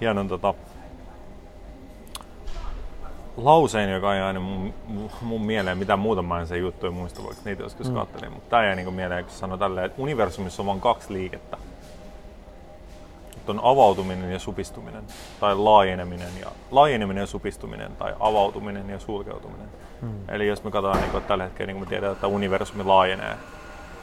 [0.00, 0.54] hienon tota,
[3.44, 4.74] lauseen, joka jäi aina mun,
[5.22, 7.94] mun mieleen, mitä muuta mä en sen juttuja muista, vaikka niitä joskus mm.
[7.94, 8.32] katselin.
[8.32, 11.56] Mutta tämä jäi niin mieleen, kun sanoi tälleen, että universumissa on vain kaksi liikettä.
[13.36, 15.04] Että on avautuminen ja supistuminen,
[15.40, 19.68] tai laajeneminen ja, laajeneminen ja supistuminen, tai avautuminen ja sulkeutuminen.
[20.02, 20.14] Mm.
[20.28, 22.84] Eli jos me katsotaan niin kuin, että tällä hetkellä, niin kuin me tiedetään, että universumi
[22.84, 23.36] laajenee,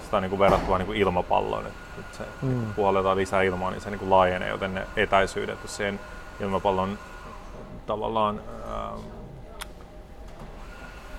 [0.03, 2.73] sitä on niin verrattuna niin ilmapalloon, että, että se mm.
[2.73, 5.99] puoletaan lisää ilmaa, niin se niin kuin laajenee, joten ne etäisyydet siihen
[6.39, 6.99] ilmapallon
[7.85, 8.99] tavallaan äh,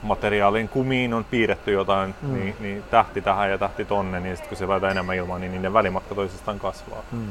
[0.06, 2.34] materiaalin kumiin on piirretty jotain, mm.
[2.34, 5.52] niin, niin tähti tähän ja tähti tonne, niin sitten kun se laitetaan enemmän ilmaa, niin
[5.52, 7.02] niiden välimatka toisistaan kasvaa.
[7.12, 7.30] Mm.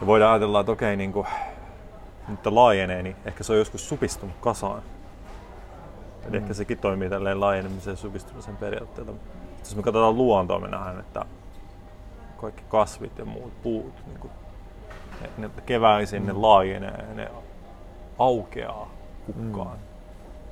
[0.00, 1.26] Ja voidaan ajatella, että okei, niin kuin,
[2.28, 4.82] mutta laajenee, niin ehkä se on joskus supistunut kasaan.
[6.28, 6.34] Mm.
[6.34, 9.12] ehkä sekin toimii tälleen laajenemisen ja supistumisen periaatteella.
[9.58, 11.24] Jos me katsotaan luontoa, me nähdään, että
[12.36, 14.30] kaikki kasvit ja muut puut, niin kuin,
[15.20, 16.26] ne, ne keväisin mm.
[16.26, 17.30] ne laajenee, ne
[18.18, 18.90] aukeaa
[19.26, 19.76] kukkaan.
[19.76, 19.85] Mm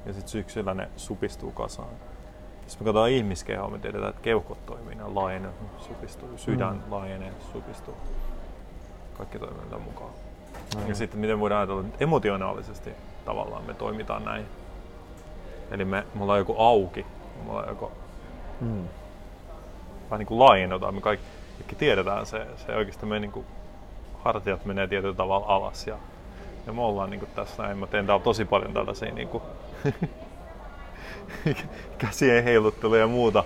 [0.07, 1.89] ja sitten syksyllä ne supistuu kasaan.
[2.65, 6.93] Jos me katsotaan ihmiskehoa, me tiedetään, että keuhkot toimii, ne laajenee, supistuu, sydän mm.
[6.93, 7.95] laajenee, supistuu.
[9.19, 10.11] Kaikki toimii mukaan.
[10.77, 10.89] Mm.
[10.89, 12.91] Ja sitten miten voidaan ajatella, että emotionaalisesti
[13.25, 14.47] tavallaan me toimitaan näin.
[15.71, 17.07] Eli me, me ollaan joku auki,
[17.45, 17.93] me ollaan joku,
[18.61, 18.89] mm.
[20.11, 23.47] vähän niin kuin laajennutaan, me kaikki, kaikki tiedetään se, se oikeastaan me niin kuin,
[24.25, 25.97] hartiat menee tietyllä tavalla alas ja,
[26.67, 27.79] ja me ollaan niin kuin tässä näin.
[27.79, 29.43] Mä teen täällä tosi paljon tällaisia niin kuin,
[31.99, 33.45] käsien heiluttelu ja muuta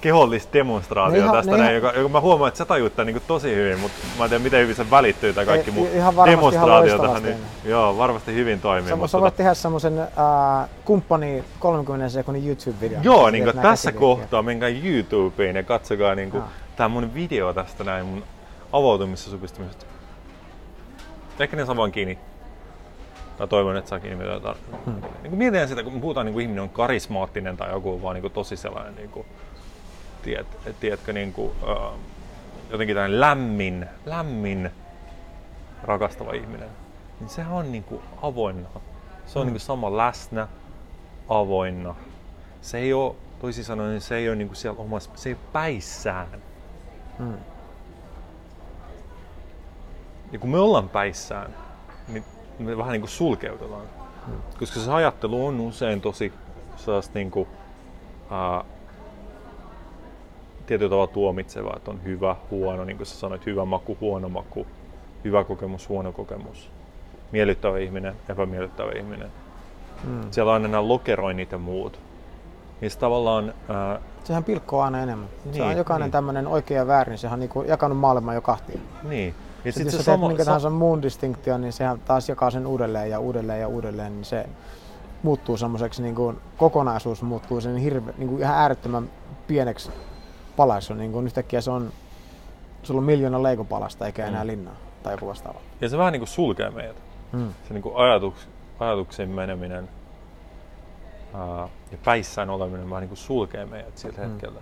[0.00, 3.54] kehollista demonstraatio no tästä, näin, joka, joka, mä huomaan, että sä tajuut tämän niin tosi
[3.54, 5.88] hyvin, mutta mä en tiedä, miten hyvin se välittyy tai kaikki muu
[6.26, 7.22] demonstraatio tähän.
[7.22, 8.88] Niin, joo, varmasti hyvin toimii.
[8.88, 9.36] Sä, mutta sä voit tota...
[9.36, 10.08] tehdä semmoisen äh,
[10.84, 13.04] kumppani 30 sekunnin YouTube-videon.
[13.04, 16.42] Joo, niin kuin tässä kohtaa menkää YouTubeen ja katsokaa niin kuin,
[16.76, 18.24] tämä mun video tästä näin mun
[18.72, 19.86] avautumisessa supistumisesta.
[21.38, 22.18] Ehkä ne saa kiinni
[23.36, 25.02] tai toivon, että saakin mitä tar- hmm.
[25.22, 28.32] niin mietin sitä, kun puhutaan, niin kuin ihminen on karismaattinen tai joku vaan niin kuin
[28.32, 29.26] tosi sellainen, niin kuin,
[30.22, 30.46] tiet,
[30.80, 31.98] tiedätkö, niin kuin, uh,
[32.70, 34.70] jotenkin tällainen lämmin, lämmin,
[35.82, 36.68] rakastava ihminen,
[37.20, 38.68] niin sehän on niin kuin avoinna.
[39.26, 39.46] Se on hmm.
[39.46, 40.48] niin kuin sama läsnä,
[41.28, 41.94] avoinna.
[42.60, 45.32] Se ei ole, toisin sanoen, niin se ei ole niin kuin siellä omassa, se ei
[45.32, 46.42] ole päissään.
[47.18, 47.34] Hmm.
[50.32, 51.54] Ja kun me ollaan päissään,
[52.08, 52.24] niin
[52.58, 53.82] me vähän niin kuin sulkeutetaan.
[54.26, 54.36] Hmm.
[54.58, 56.32] Koska se ajattelu on usein tosi
[56.76, 57.48] sellaista niin kuin,
[58.30, 58.64] ää,
[60.66, 64.66] tietyllä tavalla tuomitsevaa, että on hyvä, huono, niin kuin sä sanoit, hyvä maku, huono maku,
[65.24, 66.70] hyvä kokemus, huono kokemus,
[67.32, 69.28] miellyttävä ihminen, epämiellyttävä ihminen.
[70.04, 70.20] Hmm.
[70.30, 72.00] Siellä on aina lokeroinnit ja muut.
[72.80, 73.54] Niin se tavallaan...
[73.68, 75.28] Ää, Sehän pilkkoo aina enemmän.
[75.44, 76.12] Niin, se on jokainen niin.
[76.12, 78.82] tämmöinen oikea ja väärin, sehän on niin jakanut maailman jo kahtiin.
[79.02, 79.34] Niin.
[79.64, 83.10] Ja sitten jos sä teet minkä tahansa muun distinktio, niin sehän taas jakaa sen uudelleen
[83.10, 84.46] ja uudelleen ja uudelleen, niin se
[85.22, 89.10] muuttuu semmoiseksi niin kuin kokonaisuus muuttuu sen hirve, niin kuin ihan äärettömän
[89.46, 89.90] pieneksi
[90.56, 90.94] palaksi.
[90.94, 91.92] Niin kuin yhtäkkiä se on,
[92.82, 94.48] sulla on miljoona leikopalasta eikä enää mm.
[94.48, 95.60] linnaa tai joku vastaava.
[95.80, 96.96] Ja se vähän niin kuin sulkee meidät.
[97.32, 97.54] Mm.
[97.68, 98.48] Se niin kuin ajatuks,
[98.80, 99.88] ajatuksien meneminen
[101.34, 104.30] ää, ja päissään oleminen vähän niin kuin sulkee meidät sillä mm.
[104.30, 104.60] hetkellä.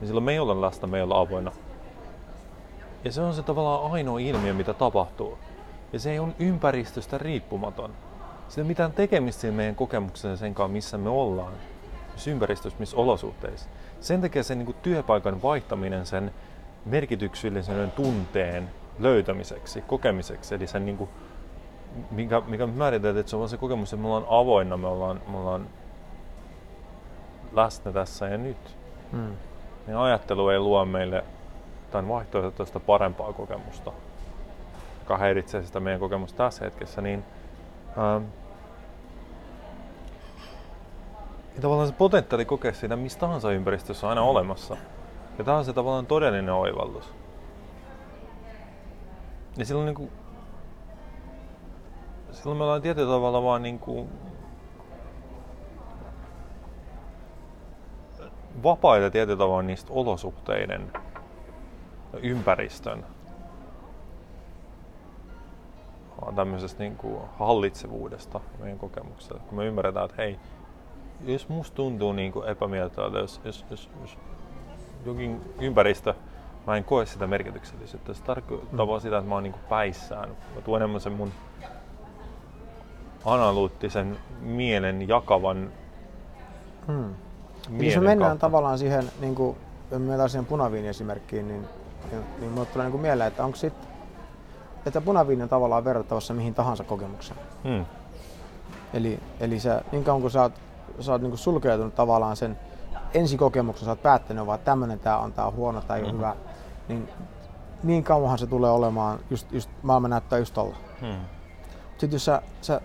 [0.00, 1.52] Ja silloin me ei ole lasta, me ei olla avoinna
[3.04, 5.38] ja se on se tavallaan ainoa ilmiö, mitä tapahtuu.
[5.92, 7.90] Ja se ei ole ympäristöstä riippumaton.
[8.48, 11.52] Se ei mitään tekemistä meidän kokemuksessa sen kanssa, missä me ollaan.
[12.12, 13.68] Missä ympäristössä, missä olosuhteissa.
[14.00, 16.30] Sen takia se niin työpaikan vaihtaminen sen
[16.84, 21.10] merkityksellisen tunteen löytämiseksi, kokemiseksi, eli sen niin kuin,
[22.10, 25.38] mikä, mikä määritellään, että se on se kokemus, että me ollaan avoinna, me ollaan, me
[25.38, 25.66] ollaan
[27.52, 28.76] läsnä tässä ja nyt.
[29.12, 29.36] Hmm.
[29.86, 31.24] Niin ajattelu ei luo meille
[31.92, 33.92] jotain vaihtoehtoista parempaa kokemusta,
[35.00, 37.24] joka häiritsee sitä meidän kokemusta tässä hetkessä, niin
[37.98, 38.24] ähm,
[41.54, 44.76] ja tavallaan se potentiaali kokea siitä missä tahansa ympäristössä on aina olemassa.
[45.38, 47.14] Ja tämä on se tavallaan todellinen oivallus.
[49.56, 50.10] Ja silloin, niin kuin,
[52.30, 54.08] silloin me ollaan tietyllä tavalla vaan niin kuin,
[58.62, 60.92] vapaita tietyllä tavalla niistä olosuhteiden
[62.18, 63.04] ympäristön
[66.36, 69.40] tämmöisestä niin kuin hallitsevuudesta meidän kokemuksella.
[69.48, 70.38] Kun me ymmärretään, että hei,
[71.24, 74.18] jos musta tuntuu niin kuin epämiellyttävältä, jos, jos, jos, jos
[75.06, 76.14] jokin ympäristö,
[76.66, 78.14] mä en koe sitä merkityksellisyyttä.
[78.14, 79.00] Se tarkoittaa mm.
[79.00, 80.28] sitä, että mä oon niin kuin päissään.
[80.28, 81.32] Mä tuon enemmän sen mun
[83.24, 85.70] analyyttisen mielen jakavan
[86.86, 87.14] hmm.
[87.78, 88.46] Eli jos me mennään kautta.
[88.46, 89.56] tavallaan siihen, niin kuin,
[89.98, 91.68] meillä siihen punaviin esimerkkiin, niin
[92.10, 93.74] niin, niin mulle tulee niin kuin mieleen, että onko sit,
[94.86, 97.40] että punaviini on tavallaan verrattavassa mihin tahansa kokemukseen.
[97.64, 97.86] Hmm.
[98.94, 100.52] Eli, eli sä, niin kauan kun sä oot,
[101.00, 102.58] sä oot niin kuin sulkeutunut tavallaan sen
[103.14, 106.10] ensikokemuksen, sä oot päättänyt vaan, että tämmönen tää on, tää on huono, tää ei hmm.
[106.10, 106.36] ole hyvä,
[106.88, 107.08] niin
[107.82, 110.76] niin kauanhan se tulee olemaan, just, just maailma näyttää just tolla.
[111.00, 111.20] Hmm.
[111.90, 112.80] Sitten jos sä, sä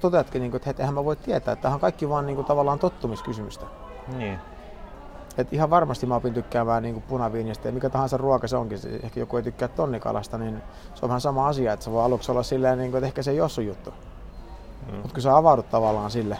[0.00, 2.46] toteatkin, niin kuin, että eihän mä voi tietää, että tämä on kaikki vaan niin kuin,
[2.46, 3.66] tavallaan tottumiskysymystä.
[4.16, 4.38] Niin.
[5.38, 8.78] Et ihan varmasti mä opin tykkäämään niin punaviinistä ja mikä tahansa ruoka se onkin.
[9.02, 10.62] Ehkä joku ei tykkää tonnikalasta, niin
[10.94, 13.22] se on vähän sama asia, että se voi aluksi olla silleen, niin kuin, että ehkä
[13.22, 13.94] se ei ole sun juttu.
[14.86, 14.94] Mm.
[14.94, 16.38] Mutta kun sä avaudut tavallaan sille,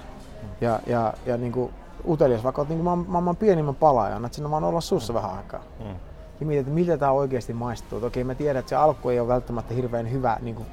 [0.61, 1.75] Ja, ja, ja niin kuin
[2.09, 5.37] utelias, vaikka olet niin kuin maailman pienimmän pala ja annat sinne vaan olla sussa vähän
[5.37, 5.61] aikaa.
[5.81, 5.95] Mm.
[6.41, 8.05] Ja mietit, että miltä tämä oikeasti maistuu.
[8.05, 10.67] Okei, mä tiedän, että se alku ei ole välttämättä hirveän hyvä niin kuin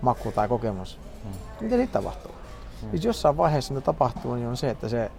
[0.00, 0.98] maku tai kokemus.
[1.24, 1.30] Mm.
[1.60, 2.32] Mitä sitten tapahtuu?
[2.82, 2.90] Mm.
[2.90, 5.10] Siis jossain vaiheessa, mitä tapahtuu, niin on se, että se,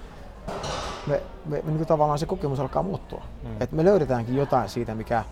[1.07, 3.23] me, me, me niin kuin tavallaan se kokemus alkaa muuttua.
[3.43, 3.49] Mm.
[3.59, 5.23] Et me löydetäänkin jotain siitä, mikä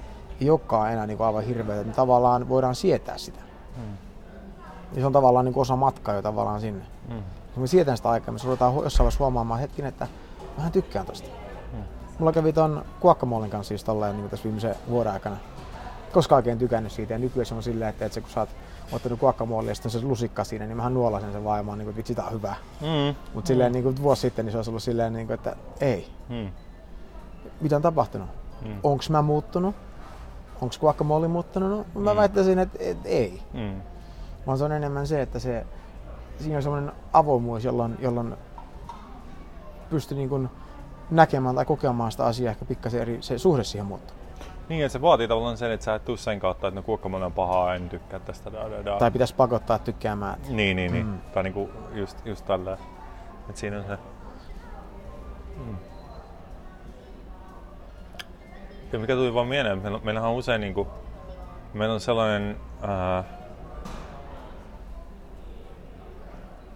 [0.42, 1.84] ei olekaan enää niin kuin aivan hirveä.
[1.84, 3.40] Me tavallaan voidaan sietää sitä.
[3.78, 3.98] Mm.
[4.94, 6.86] Ja se on tavallaan niin kuin osa matkaa jo tavallaan sinne.
[7.10, 7.24] Mm.
[7.54, 10.08] Kun me sietään sitä aikaa, me ruvetaan jossain vaiheessa huomaamaan hetken, että
[10.58, 11.30] mä tykkään tosta.
[11.74, 11.84] Mm.
[12.20, 15.38] Mulla kävi ton kuokkamollin kanssa siis tolleen niin tässä viimeisen vuoden aikana.
[16.14, 18.50] Koska oikein tykännyt siitä ja nykyään se on silleen, että, että se, kun sä oot
[18.92, 21.78] ottanut kuokkamuolia ja sitten se lusikka siinä, niin mähän nuolasen sen vaan ja mä oon,
[21.78, 22.56] niin kuin, tää on hyvä.
[22.82, 23.16] Mm.
[23.34, 26.10] Mutta silleen niin kuin vuosi sitten niin se olisi ollut silleen, niin kuin, että ei.
[26.30, 26.52] Mm.
[27.62, 28.30] Mitä on tapahtunut?
[28.66, 28.78] Mm.
[28.84, 29.76] Onks mä muuttunut?
[30.62, 31.88] Onko guacamole muuttunut?
[31.96, 32.18] No, mä mm.
[32.18, 33.42] väittäisin, että, että ei.
[33.54, 33.82] Mm.
[34.48, 35.66] Vaan se on enemmän se, että se,
[36.40, 38.36] siinä on semmoinen avoimuus, jolloin, jolloin
[39.90, 40.50] pystyy niin kuin
[41.12, 44.18] näkemään tai kokemaan sitä asiaa ehkä pikkasen eri, se suhde siihen muuttuu.
[44.70, 47.26] Niin, että se vaatii tavallaan sen, että sä et tuu sen kautta, että no guacamole
[47.26, 48.52] on pahaa, en tykkää tästä.
[48.52, 48.98] Da, da, da.
[48.98, 50.40] Tai pitäisi pakottaa tykkäämään.
[50.50, 51.06] Niin, niin, niin.
[51.06, 51.20] Mm.
[51.34, 52.78] Tai niinku just, just tällä.
[53.50, 53.98] Että siinä on se.
[55.58, 55.76] Mm.
[58.94, 60.88] Ja mikä tuli vaan mieleen, meillä, meillähän on usein niinku,
[61.74, 63.24] meillä on sellainen ää,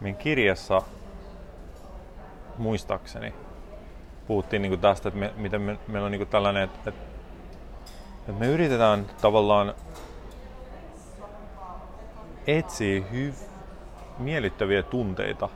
[0.01, 0.81] meidän kirjassa
[2.57, 3.33] muistaakseni
[4.27, 7.08] puhuttiin niinku tästä, että me, miten me, meillä on niinku tällainen, että, että
[8.33, 9.73] me yritetään tavallaan
[12.47, 13.33] etsiä hyv,
[14.19, 15.49] miellyttäviä tunteita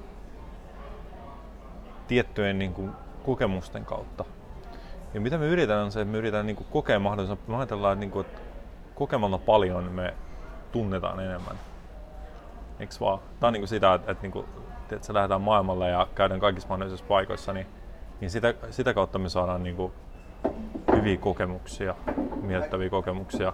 [2.07, 2.89] tiettyjen niinku
[3.25, 4.25] kokemusten kautta.
[5.13, 8.11] Ja mitä me yritetään on se, että me yritetään niin kokea mahdollisimman, me ajatellaan, niin
[8.11, 8.41] kuin, että
[8.95, 10.13] kokemalla paljon me
[10.71, 11.55] tunnetaan enemmän.
[12.79, 13.19] Eiks vaan?
[13.39, 14.45] Tämä on niin kuin sitä, että, että, niin kuin,
[14.91, 17.67] että se lähdetään maailmalle ja käydään kaikissa mahdollisissa paikoissa, niin,
[18.21, 19.93] niin sitä, sitä kautta me saadaan niin kuin,
[20.95, 21.95] hyviä kokemuksia,
[22.41, 23.53] miellyttäviä kokemuksia.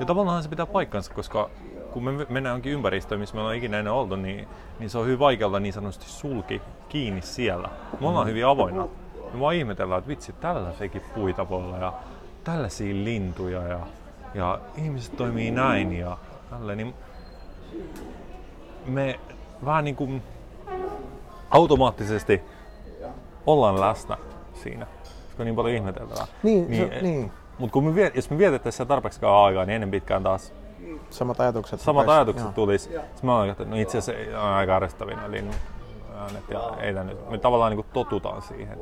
[0.00, 1.50] Ja tavallaan se pitää paikkansa, koska
[1.92, 5.06] kun me mennään jonkin ympäristöön, missä me ollaan ikinä ennen oltu, niin, niin se on
[5.06, 7.68] hyvin vaikealta niin sanotusti sulki kiinni siellä.
[8.00, 8.88] Me ollaan hyvin avoinna
[9.34, 11.92] me vaan ihmetellään, että vitsi, tällaisiakin puita voi olla ja
[12.44, 13.80] tällaisia lintuja ja,
[14.34, 16.18] ja ihmiset toimii näin ja
[16.50, 16.94] tälleen, niin
[18.86, 19.20] me
[19.64, 20.22] vähän niin kuin
[21.50, 22.42] automaattisesti
[23.46, 24.16] ollaan läsnä
[24.54, 24.86] siinä,
[25.34, 26.26] koska on niin paljon ihmetellään.
[26.42, 27.32] Niin, niin, se, niin.
[27.58, 30.52] Mutta kun me, jos me vietettäisiin siellä tarpeeksi kauan aikaa, niin ennen pitkään taas
[31.10, 32.84] samat ajatukset, samat ajatukset tulisi.
[32.84, 35.56] Sitten mä olen että no itse asiassa on aika arrestavina linnut
[36.16, 37.30] äänet ja ei nyt.
[37.30, 38.78] Me tavallaan niin kuin totutaan siihen.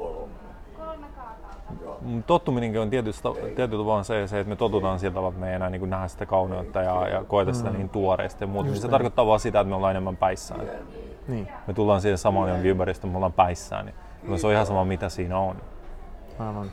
[2.27, 5.55] Tottuminenkin on tietysti, tietysti vaan se, se, että me totutaan sillä tavalla, että me ei
[5.55, 7.77] enää niin nähdä sitä kauneutta ja, ja koeta sitä mm.
[7.77, 8.69] niin tuoreesti ja muuta.
[8.69, 8.91] Niin se niin.
[8.91, 10.61] tarkoittaa vaan sitä, että me ollaan enemmän päissään.
[11.29, 11.49] Niin.
[11.67, 13.93] Me tullaan siihen samaan jonkin ympäristöön, me ollaan päissään.
[14.23, 15.57] Niin se on ihan sama, mitä siinä on.
[16.39, 16.71] Aivan.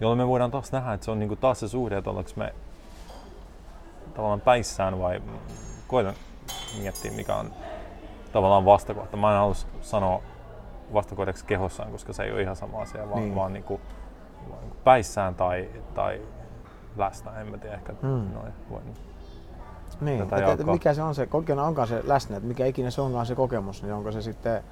[0.00, 2.30] Jolloin me voidaan taas nähdä, että se on niin kuin taas se suhde, että ollaanko
[2.36, 2.54] me
[4.14, 5.22] tavallaan päissään vai
[5.88, 6.14] koitan
[6.78, 7.52] miettiä, mikä on
[8.32, 9.16] tavallaan vastakohta.
[9.16, 10.22] Mä en halua sanoa
[10.92, 13.34] vastakohdaksi kehossaan, koska se ei ole ihan sama asia, vaan, niin.
[13.34, 13.80] vaan niin kuin,
[14.38, 16.22] niinku päissään tai, tai
[16.96, 18.08] läsnä, en mä tiedä, ehkä mm.
[18.08, 18.80] noin voi
[20.00, 23.00] niin, että, että mikä se on se, kokeena onkaan se läsnä, että mikä ikinä se
[23.00, 24.64] onkaan se kokemus, niin onko se sitten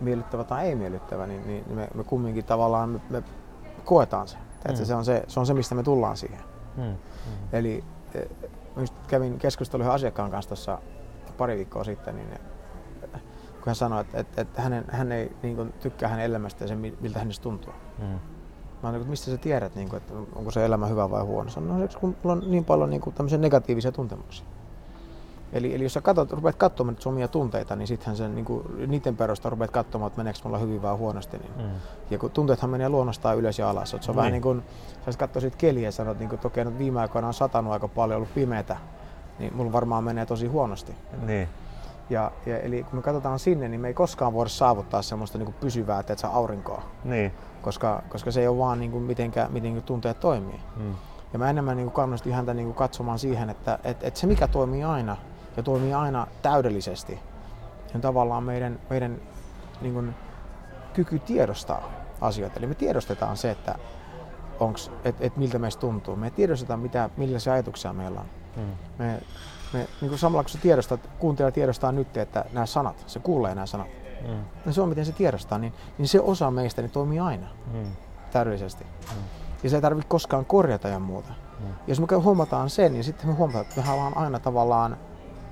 [0.00, 3.22] miellyttävä tai ei miellyttävä, niin, niin me, me kumminkin tavallaan me, me
[3.84, 4.36] koetaan se.
[4.68, 4.74] Mm.
[4.74, 5.24] se, on se.
[5.28, 6.40] Se on se, mistä me tullaan siihen.
[6.76, 6.82] Mm.
[6.82, 6.96] Mm.
[7.52, 8.20] Eli e,
[8.76, 10.78] just kävin keskustelua asiakkaan kanssa tuossa
[11.38, 12.28] pari viikkoa sitten, niin
[13.66, 16.68] kun hän sanoi, että, että, että hänen, hän ei niin kuin, tykkää hänen elämästä ja
[16.68, 17.72] sen, miltä hänestä tuntuu.
[17.98, 18.04] Mm.
[18.82, 21.50] Mä olen, että mistä sä tiedät, niin kuin, että onko se elämä hyvä vai huono?
[21.50, 24.46] Sanoin, no, kun mulla on niin paljon niin kuin, negatiivisia tuntemuksia.
[25.56, 28.64] Eli, eli jos sä katsot, rupeat katsomaan sun omia tunteita, niin sittenhän sen, niin kuin,
[28.86, 31.38] niiden perusta rupeat katsomaan, että meneekö mulla hyvin vai huonosti.
[31.38, 31.52] Niin.
[31.56, 31.74] Mm.
[32.10, 33.90] Ja kun tunteethan menee luonnostaan ylös ja alas.
[33.90, 34.16] Se on niin.
[34.16, 34.62] vähän niin kuin,
[35.10, 37.88] sä katsoisit keliä ja sanot, niin kuin, että okei, nyt viime aikoina on satanut aika
[37.88, 38.76] paljon, ollut pimeätä,
[39.38, 40.94] niin mulla varmaan menee tosi huonosti.
[41.22, 41.48] Niin.
[42.10, 45.46] Ja, ja, eli kun me katsotaan sinne, niin me ei koskaan voida saavuttaa semmoista niin
[45.46, 46.82] kuin pysyvää että aurinkoa.
[47.04, 47.32] Niin.
[47.62, 50.60] Koska, koska se ei ole vaan niin kuin mitenkä, miten tunteet toimii.
[50.76, 50.94] Mm.
[51.32, 54.48] Ja mä enemmän niin kannustin häntä niin kuin katsomaan siihen, että et, et se mikä
[54.48, 55.16] toimii aina
[55.56, 57.20] ja toimii aina täydellisesti,
[57.94, 59.20] on tavallaan meidän, meidän
[59.80, 60.14] niin kuin,
[60.94, 62.58] kyky tiedostaa asioita.
[62.58, 63.78] Eli me tiedostetaan se, että
[64.60, 66.16] onks, et, et miltä meistä tuntuu.
[66.16, 68.26] Me tiedostetaan, mitä, millaisia ajatuksia meillä on.
[68.56, 68.72] Mm.
[68.98, 69.20] Me
[69.72, 73.54] me, niin kuin samalla kun se tiedostaa, kuuntelija tiedostaa nyt, että nämä sanat, se kuulee
[73.54, 73.86] nämä sanat.
[74.28, 74.44] Mm.
[74.66, 77.86] Ja se on miten se tiedostaa, niin, niin se osa meistä niin toimii aina mm.
[78.32, 78.84] täydellisesti.
[78.84, 79.22] Mm.
[79.62, 81.32] Ja se ei tarvitse koskaan korjata ja muuta.
[81.60, 81.66] Mm.
[81.86, 84.96] Jos me huomataan sen, niin sitten me huomataan, että me ollaan aina tavallaan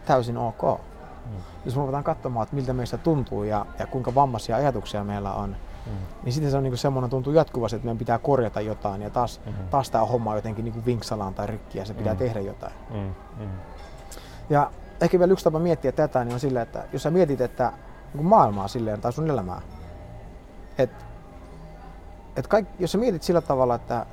[0.05, 0.63] täysin ok.
[0.63, 1.37] Mm.
[1.65, 5.57] Jos me ruvetaan katsomaan, että miltä meistä tuntuu ja, ja kuinka vammaisia ajatuksia meillä on,
[5.87, 5.93] mm.
[6.23, 9.41] niin sitten se on niin semmoinen tuntuu jatkuvasti, että meidän pitää korjata jotain ja taas,
[9.47, 9.53] mm.
[9.71, 12.19] taas tämä homma jotenkin niin vinksalaan tai rikki ja se pitää mm.
[12.19, 12.73] tehdä jotain.
[12.91, 13.15] Mm.
[13.39, 13.49] Mm.
[14.51, 17.73] Ja ehkä vielä yksi tapa miettiä tätä niin on sillä, että jos sä mietit, että
[18.15, 19.61] niin maailmaa silleen tai sun elämää,
[20.79, 21.05] että
[22.37, 24.07] et kaik, jos sä mietit sillä tavalla, että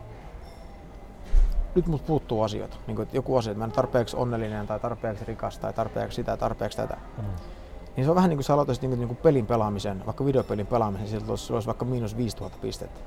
[1.75, 4.79] nyt mut puuttuu asioita, niin kuin, että joku asia, että mä en tarpeeksi onnellinen tai
[4.79, 7.23] tarpeeksi rikas tai tarpeeksi sitä, tarpeeksi tätä, mm.
[7.95, 10.25] niin se on vähän niin kuin sä aloitaisit niin kuin, niin kuin pelin pelaamisen, vaikka
[10.25, 12.99] videopelin pelaamisen, sieltä olisi, olisi vaikka miinus 5000 pistettä.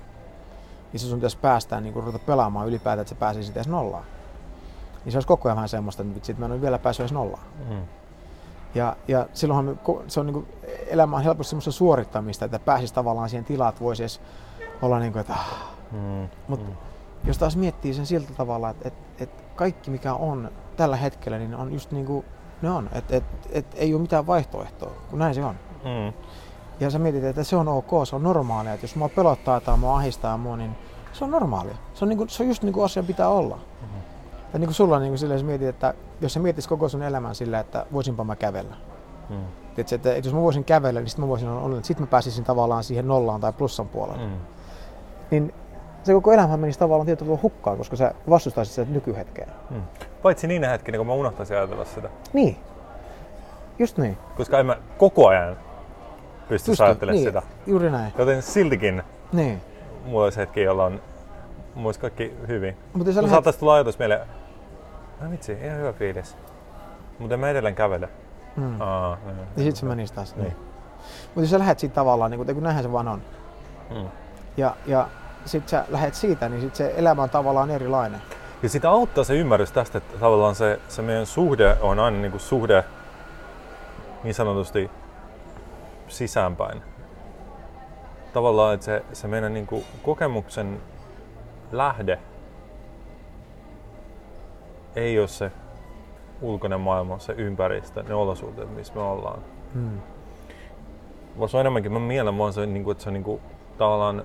[0.92, 4.04] Niin se sun pitäisi päästään niin kuin, ruveta pelaamaan ylipäätään, että se pääsisi edes nollaan.
[5.04, 7.04] Niin se olisi koko ajan vähän semmoista, että vitsi, että mä en ole vielä päässyt
[7.04, 7.44] edes nollaan.
[7.68, 7.82] Mm.
[8.74, 10.46] Ja, ja silloinhan se on niin kuin,
[10.86, 14.20] elämä on helposti semmoista suorittamista, että pääsisi tavallaan siihen tilaan, että voisi edes
[14.82, 15.74] olla niin kuin, että ah.
[15.92, 16.28] mm.
[16.48, 16.76] Mutta mm.
[17.26, 21.54] Jos taas miettii sen siltä tavalla, että, että, että kaikki mikä on tällä hetkellä, niin
[21.54, 22.24] on just niin kuin
[22.62, 22.90] ne on.
[22.92, 25.54] Että et, et, ei ole mitään vaihtoehtoa, kun näin se on.
[25.84, 26.12] Mm.
[26.80, 28.72] Ja sä mietit, että se on ok, se on normaalia.
[28.72, 30.76] Että jos mua pelottaa tai mua ahistaa mua, niin
[31.12, 31.74] se on normaalia.
[31.94, 33.56] Se on, niin kuin, se on just niin kuin asia pitää olla.
[33.56, 34.00] Mm-hmm.
[34.52, 37.02] Ja niin kuin sulla niin kuin silleen, sä mietit, että jos sä mietisit koko sun
[37.02, 38.76] elämän sillä, että voisinpa mä kävellä.
[39.30, 39.36] Mm.
[39.74, 42.10] Tiedätkö, että, että jos mä voisin kävellä, niin sitten mä voisin olla, että sitten mä
[42.10, 44.26] pääsisin tavallaan siihen nollaan tai plussan puolelle.
[44.26, 44.40] Mm.
[45.30, 45.54] Niin
[46.04, 49.46] se koko elämä menisi tavallaan tietyllä tavalla hukkaan, koska sä vastustaisit sitä nykyhetkeä.
[49.70, 49.82] Mm.
[50.22, 52.08] Paitsi niin hetkinä, kun mä unohtaisin ajatella sitä.
[52.32, 52.56] Niin.
[53.78, 54.18] Just niin.
[54.36, 55.56] Koska en mä koko ajan
[56.48, 57.42] pysty ajattelemaan niin, sitä.
[57.66, 58.12] Juuri näin.
[58.18, 59.60] Joten siltikin niin.
[60.04, 61.00] mulla olisi hetki, jolla on
[61.74, 62.76] muista kaikki hyvin.
[62.92, 63.30] Mutta lähdet...
[63.30, 64.20] saattaisi tulla ajatus mieleen,
[65.20, 66.36] no vitsi, ihan hyvä fiilis.
[67.18, 68.08] Mutta mä edelleen kävele.
[68.56, 68.80] Mm.
[68.80, 70.36] Aa, niin, niin sit se menisi taas.
[70.36, 70.56] Niin.
[71.26, 73.22] Mutta jos sä lähdet siitä tavallaan, niin kun, kun näinhän se vaan on.
[73.90, 74.08] Mm.
[74.56, 75.08] Ja, ja
[75.44, 78.20] sit sä lähdet siitä, niin sit se elämä on tavallaan erilainen.
[78.62, 82.30] Ja sitä auttaa se ymmärrys tästä, että tavallaan se, se meidän suhde on aina niin
[82.30, 82.84] kuin suhde
[84.24, 84.90] niin sanotusti
[86.08, 86.82] sisäänpäin.
[88.32, 90.80] Tavallaan, että se, se meidän niin kuin kokemuksen
[91.72, 92.18] lähde
[94.96, 95.52] ei ole se
[96.40, 99.38] ulkoinen maailma, se ympäristö, ne olosuhteet, missä me ollaan.
[99.74, 100.00] Hmm.
[101.38, 103.40] Vaan se on enemmänkin, mä mielen vaan se, niin kuin, että se on niin kuin,
[103.78, 104.24] tavallaan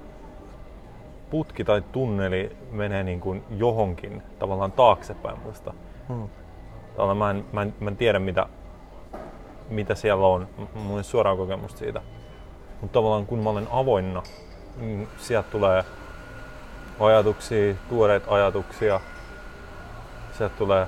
[1.30, 5.74] putki tai tunneli menee niin kuin johonkin tavallaan taaksepäin musta.
[6.08, 6.30] Hmm.
[6.96, 8.48] Tavallaan mä en, mä en, mä en tiedä mitä,
[9.70, 10.48] mitä siellä on.
[10.74, 12.02] Mulla ei suoraan kokemusta siitä.
[12.82, 14.24] Mutta tavallaan kun mä olen avoinna,
[14.78, 15.84] niin sieltä tulee
[17.00, 19.00] ajatuksia, tuoreita ajatuksia.
[20.38, 20.88] Sieltä tulee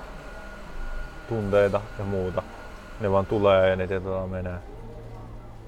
[1.30, 2.44] tunteita ja muuta.
[3.00, 4.58] Ne vaan tulee ja ne tietyllä menee.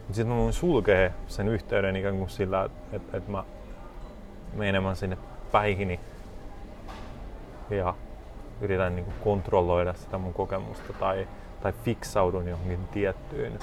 [0.08, 3.44] Sitten mä voin sulkea sen yhteyden ikään kuin sillä, että et, et mä
[4.56, 5.18] menemään sinne
[5.52, 6.00] päihini
[7.70, 7.96] ja
[8.62, 11.28] yritän niin kuin kontrolloida sitä mun kokemusta tai,
[11.62, 13.60] tai fiksaudun johonkin tiettyyn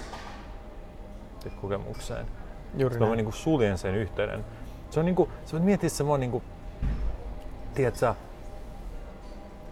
[1.60, 2.26] kokemukseen.
[2.76, 4.44] Juuri Sitten mä niin kuin suljen sen yhteyden.
[4.90, 6.44] Se on niin kuin, sä voit miettiä se vaan niin kuin,
[7.74, 8.14] tiedätkö,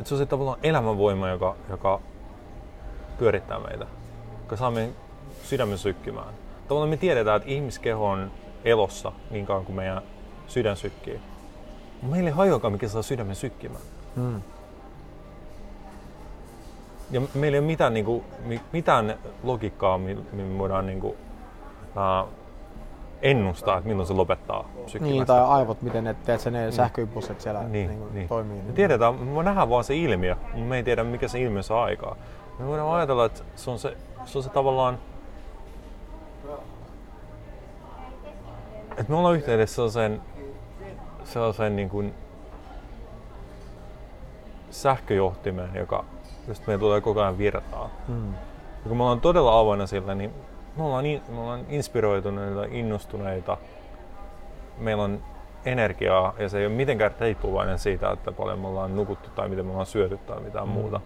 [0.01, 2.01] että se on se tavallaan elämänvoima, joka, joka
[3.19, 3.87] pyörittää meitä,
[4.41, 4.93] joka saa meidän
[5.43, 6.35] sydämen sykkimään.
[6.69, 8.31] Tavallaan me tiedetään, että ihmiskeho on
[8.65, 10.03] elossa niin kauan kuin meidän
[10.49, 11.21] sydän sykkii.
[12.03, 13.83] Meillä ei hajuakaan, mikä saa sydämen sykkimään.
[14.17, 14.43] Mm.
[17.11, 18.25] Ja meillä ei ole mitään, niin kuin,
[18.73, 22.29] mitään logiikkaa, millä me voidaan niin kuin, uh,
[23.23, 25.15] ennustaa, että milloin se lopettaa sykkimästä.
[25.15, 26.73] Niin, tai aivot, miten ne, teet ne niin.
[26.73, 28.29] sähköimpulssit siellä niin, niin, niin.
[28.29, 28.63] toimii.
[28.63, 31.85] Me tiedetään, me nähdään vaan se ilmiö, mutta me ei tiedä, mikä se ilmiö saa
[31.85, 32.17] aikaa.
[32.59, 34.99] Me voidaan ajatella, että se on se, se, on se tavallaan
[38.99, 40.21] että me ollaan yhteydessä sellaiseen,
[41.29, 42.15] sellaiseen niin kuin
[44.71, 46.05] sähköjohtimeen, joka
[46.49, 47.91] just meillä tulee koko ajan virtaa.
[48.07, 48.33] Hmm.
[48.83, 50.35] Ja kun me ollaan todella avoinna sillä, niin
[50.77, 53.57] me ollaan, me ollaan inspiroituneita, innostuneita.
[54.79, 55.23] Meillä on
[55.65, 59.65] energiaa ja se ei ole mitenkään riippuvainen siitä, että paljon me ollaan nukuttu tai miten
[59.67, 60.75] me ollaan syöty tai mitään hmm.
[60.75, 61.01] muuta.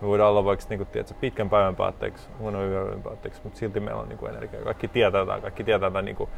[0.00, 3.80] Me voidaan olla vaikka niin kuin, tiedätkö, pitkän päivän päätteeksi, huonon yön päätteeksi, mutta silti
[3.80, 4.64] meillä on niin kuin energiaa.
[4.64, 6.30] Kaikki tietää tätä, kaikki tietää tätä niin kuin,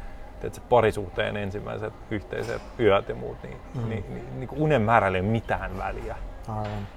[0.47, 3.89] että parisuhteen ensimmäiset yhteiset yöt ja muut, niin, mm.
[3.89, 6.15] niin, niin, niin unen määrällä ei ole mitään väliä.
[6.47, 6.87] Aivan.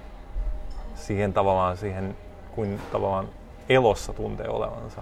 [0.95, 2.15] Siihen tavallaan, siihen
[2.51, 3.29] kuin tavallaan
[3.69, 5.01] elossa tuntee olevansa.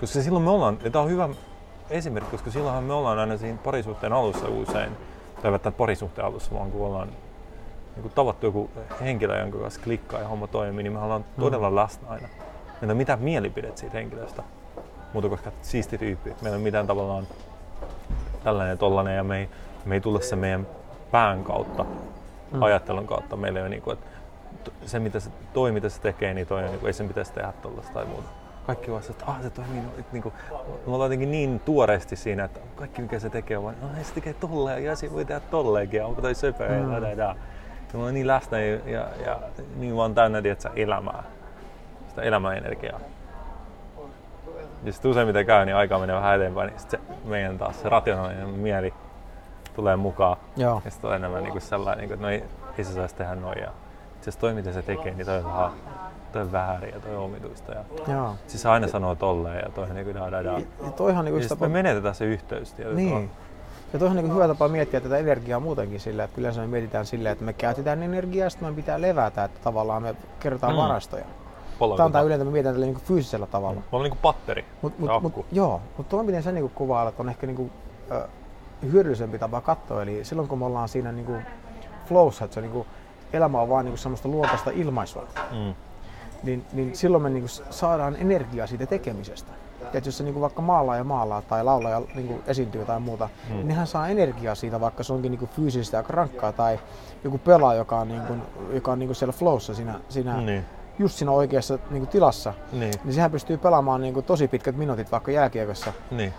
[0.00, 1.28] Koska silloin me ollaan, ja tämä on hyvä
[1.90, 4.96] esimerkki, koska silloinhan me ollaan aina siinä parisuhteen alussa usein,
[5.42, 7.08] tai välttämättä parisuhteen alussa, vaan kun ollaan
[7.94, 11.40] niin kun tavattu joku henkilö, jonka kanssa klikkaa ja homma toimii, niin me ollaan mm.
[11.40, 12.28] todella läsnä aina.
[12.80, 14.42] Meillä on mitään mielipidet siitä henkilöstä
[15.12, 16.30] muuta koska siisti tyyppi.
[16.30, 17.26] Meillä ei ole mitään tavallaan
[18.44, 19.48] tällainen ja tollainen ja me ei,
[19.84, 20.66] me ei tule se meidän
[21.10, 21.84] pään kautta,
[22.52, 22.62] mm.
[22.62, 23.36] ajattelun kautta.
[23.36, 24.06] Meillä ei ole niin kuin, että
[24.86, 27.52] se mitä se, toi mitä se tekee, niin toi, niin kuin, ei sen pitäisi tehdä
[27.62, 28.28] tollaista tai muuta.
[28.66, 30.34] kaikki vaan että ah, se toimii, no, niin kuin,
[30.86, 34.14] me ollaan jotenkin niin tuoreesti siinä, että kaikki mikä se tekee on vaan, no se
[34.14, 36.92] tekee tolleen ja se voi tehdä tolleenkin, onko toi söpö mm.
[36.92, 37.36] ja, ja, ja.
[37.92, 39.40] ja mä niin läsnä ja, ja, ja
[39.76, 41.22] niin vaan täynnä, tiedätkö, elämää,
[42.08, 43.00] sitä elämäenergiaa.
[44.88, 47.88] Ja sitten useimmiten käy, niin aika menee vähän eteenpäin, niin sitten se meidän taas se
[47.88, 48.94] rationaalinen mieli
[49.76, 50.36] tulee mukaan.
[50.56, 50.82] Joo.
[50.84, 52.44] Ja sitten on enemmän niin kuin sellainen, niin kuin, että no ei,
[52.78, 53.58] ei se saisi tehdä noin.
[53.58, 55.70] Ja itse asiassa toi, mitä se tekee, niin toi on vähän
[56.32, 57.72] toi on väärin ja toi on omituista.
[57.72, 58.34] Ja Joo.
[58.46, 60.60] siis aina sanoo tolleen ja toi on niin da da da.
[60.84, 63.02] Ja toihan niin Ja kuin sit me menetetään se yhteys tietysti.
[63.04, 63.30] Niin.
[63.92, 67.32] Ja toihan niin hyvä tapa miettiä tätä energiaa muutenkin sillä, että yleensä me mietitään silleen,
[67.32, 70.78] että me käytetään energiaa ja sitten me pitää levätä, että tavallaan me kerrotaan mm.
[70.78, 71.24] varastoja.
[71.96, 73.74] Tämä on tää yleensä, me mietitään tällä niin fyysisellä tavalla.
[73.80, 74.64] Me ollaan niinku patteri.
[74.82, 77.70] Mut, mut, ja mut, joo, mutta tuo miten sä niinku kuvailet on ehkä niinku,
[78.10, 78.28] ö,
[78.92, 80.02] hyödyllisempi tapa katsoa.
[80.02, 81.32] Eli silloin kun me ollaan siinä niinku
[82.06, 82.86] flowssa, että se niinku,
[83.32, 85.22] elämä on vaan niinku semmoista luontaista ilmaisua,
[85.52, 85.74] Mm.
[86.42, 89.52] niin, niin silloin me niinku saadaan energiaa siitä tekemisestä.
[89.94, 93.28] Et jos se niinku vaikka maalaa ja maalaa tai laulaa ja niinku esiintyy tai muuta,
[93.48, 93.54] Mm.
[93.56, 93.66] mm.
[93.66, 96.78] niin hän saa energiaa siitä, vaikka se onkin niinku fyysisesti aika rankkaa tai
[97.24, 98.34] joku pelaa, joka on, niinku,
[98.72, 100.64] joka on niinku siellä flowssa siinä, siinä Niin.
[100.98, 102.94] Just siinä oikeassa niinku tilassa, Niin.
[103.04, 105.92] niin sehän pystyy pelaamaan niinku tosi pitkät minuutit vaikka jääkiekossa.
[106.10, 106.34] Niin.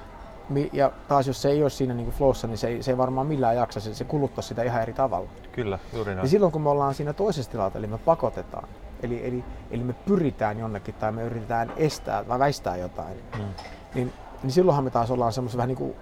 [0.73, 3.27] Ja taas jos se ei ole siinä niinku flowssa, niin se ei, se ei varmaan
[3.27, 5.29] millään jaksa, se, se kuluttaa sitä ihan eri tavalla.
[5.51, 6.29] Kyllä, juuri Ja näin.
[6.29, 8.67] silloin kun me ollaan siinä toisessa tilassa, eli me pakotetaan,
[9.03, 13.43] eli, eli, eli me pyritään jonnekin tai me yritetään estää tai väistää jotain, Mm.
[13.95, 15.95] niin, niin silloinhan me taas ollaan semmoisessa vähän niin kuin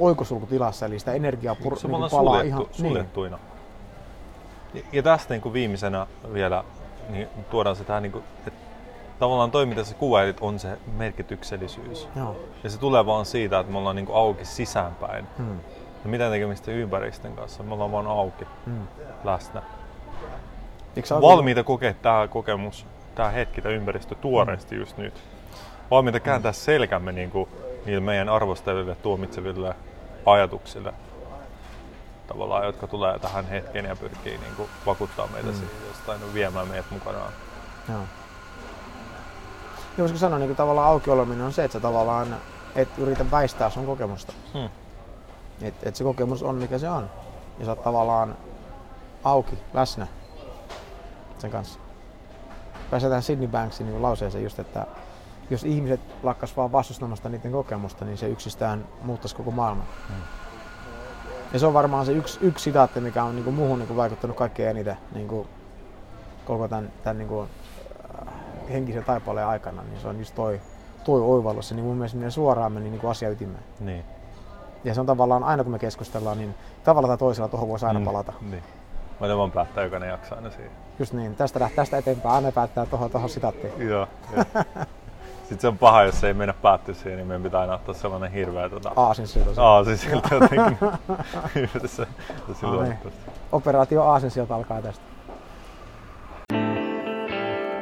[0.00, 2.66] oikosulkutilassa, eli sitä energiaa pur, se niin niin kuin palaa suljettu, ihan...
[2.72, 3.38] suljettuina.
[4.74, 4.84] Niin.
[4.92, 6.64] Ja tästä niin kuin viimeisenä vielä
[7.08, 8.60] niin tuodaan se tähän, niin kuin, että
[9.18, 12.08] tavallaan toi, mitä sä kuvailit, on se merkityksellisyys.
[12.16, 12.36] Joo.
[12.64, 15.26] Ja se tulee vaan siitä, että me ollaan niin kuin auki sisäänpäin.
[15.38, 15.60] Hmm.
[16.04, 18.86] Ja mitä tekemistä ympäristön kanssa, me ollaan vaan auki, Hmm.
[19.24, 19.62] läsnä.
[20.96, 25.14] Eikö Valmiita kokea tämä kokemus, tämä hetki, tämä ympäristö tuoreesti just nyt.
[25.90, 27.48] Valmiita kääntää selkämme niin kuin,
[27.86, 29.74] niille meidän arvosteleville, tuomitseville
[30.26, 30.92] ajatuksille,
[32.26, 35.54] tavallaan, jotka tulee tähän hetkeen ja pyrkii niin kuin, vakuuttaa meitä Mm.
[35.54, 35.91] mm.
[36.08, 37.32] Jostain, viemään meidät mukanaan.
[37.88, 38.00] Joo.
[39.96, 42.36] Ja voisiko sanoa, niin kuin tavallaan auki oleminen on se, että sä tavallaan
[42.76, 44.32] et yritä väistää sun kokemusta.
[44.54, 44.68] Hmm.
[45.62, 47.10] Että et se kokemus on mikä se on.
[47.58, 48.36] Ja sä oot tavallaan
[49.24, 50.06] auki, läsnä
[51.38, 51.78] sen kanssa.
[52.90, 54.86] Pääsetään Sydney Banksin niin lauseeseen just, että
[55.50, 59.86] jos ihmiset lakkas vaan vastustamasta niiden kokemusta, niin se yksistään muuttaisi koko maailman.
[60.08, 60.22] Hmm.
[61.52, 64.70] Ja se on varmaan se yksi, yksi sitaatti, mikä on niin muuhun niin vaikuttanut kaikkein
[64.70, 65.48] eniten niin kuin
[66.44, 67.48] koko tämän, tämän niin kuin,
[68.28, 68.34] äh,
[68.70, 70.60] henkisen taipaleen aikana, niin se on just toi,
[71.04, 71.68] toi oivallus.
[71.68, 73.64] Se niin mun mielestä menee suoraan meni niin kuin asia ytimeen.
[73.80, 74.04] Niin.
[74.84, 78.00] Ja se on tavallaan aina kun me keskustellaan, niin tavalla tai toisella tuohon voisi aina
[78.04, 78.32] palata.
[78.40, 78.50] Mm.
[78.50, 78.62] Niin.
[79.20, 80.70] Mä ne vaan päättää jokainen jakso aina siihen.
[80.98, 83.72] Just niin, tästä, tästä eteenpäin aina päättää tuohon, tuohon sitaattiin.
[83.88, 84.08] Joo.
[84.36, 84.44] joo.
[85.38, 88.32] Sitten se on paha, jos ei mennä päättyä siihen, niin meidän pitää aina ottaa sellainen
[88.32, 89.62] hirveä tota, Aasin siltä.
[89.62, 90.78] aasi siltä jotenkin
[91.74, 92.06] yhdessä.
[92.62, 93.30] Luontoista.
[93.52, 95.04] Operaatio Aasin sieltä alkaa tästä.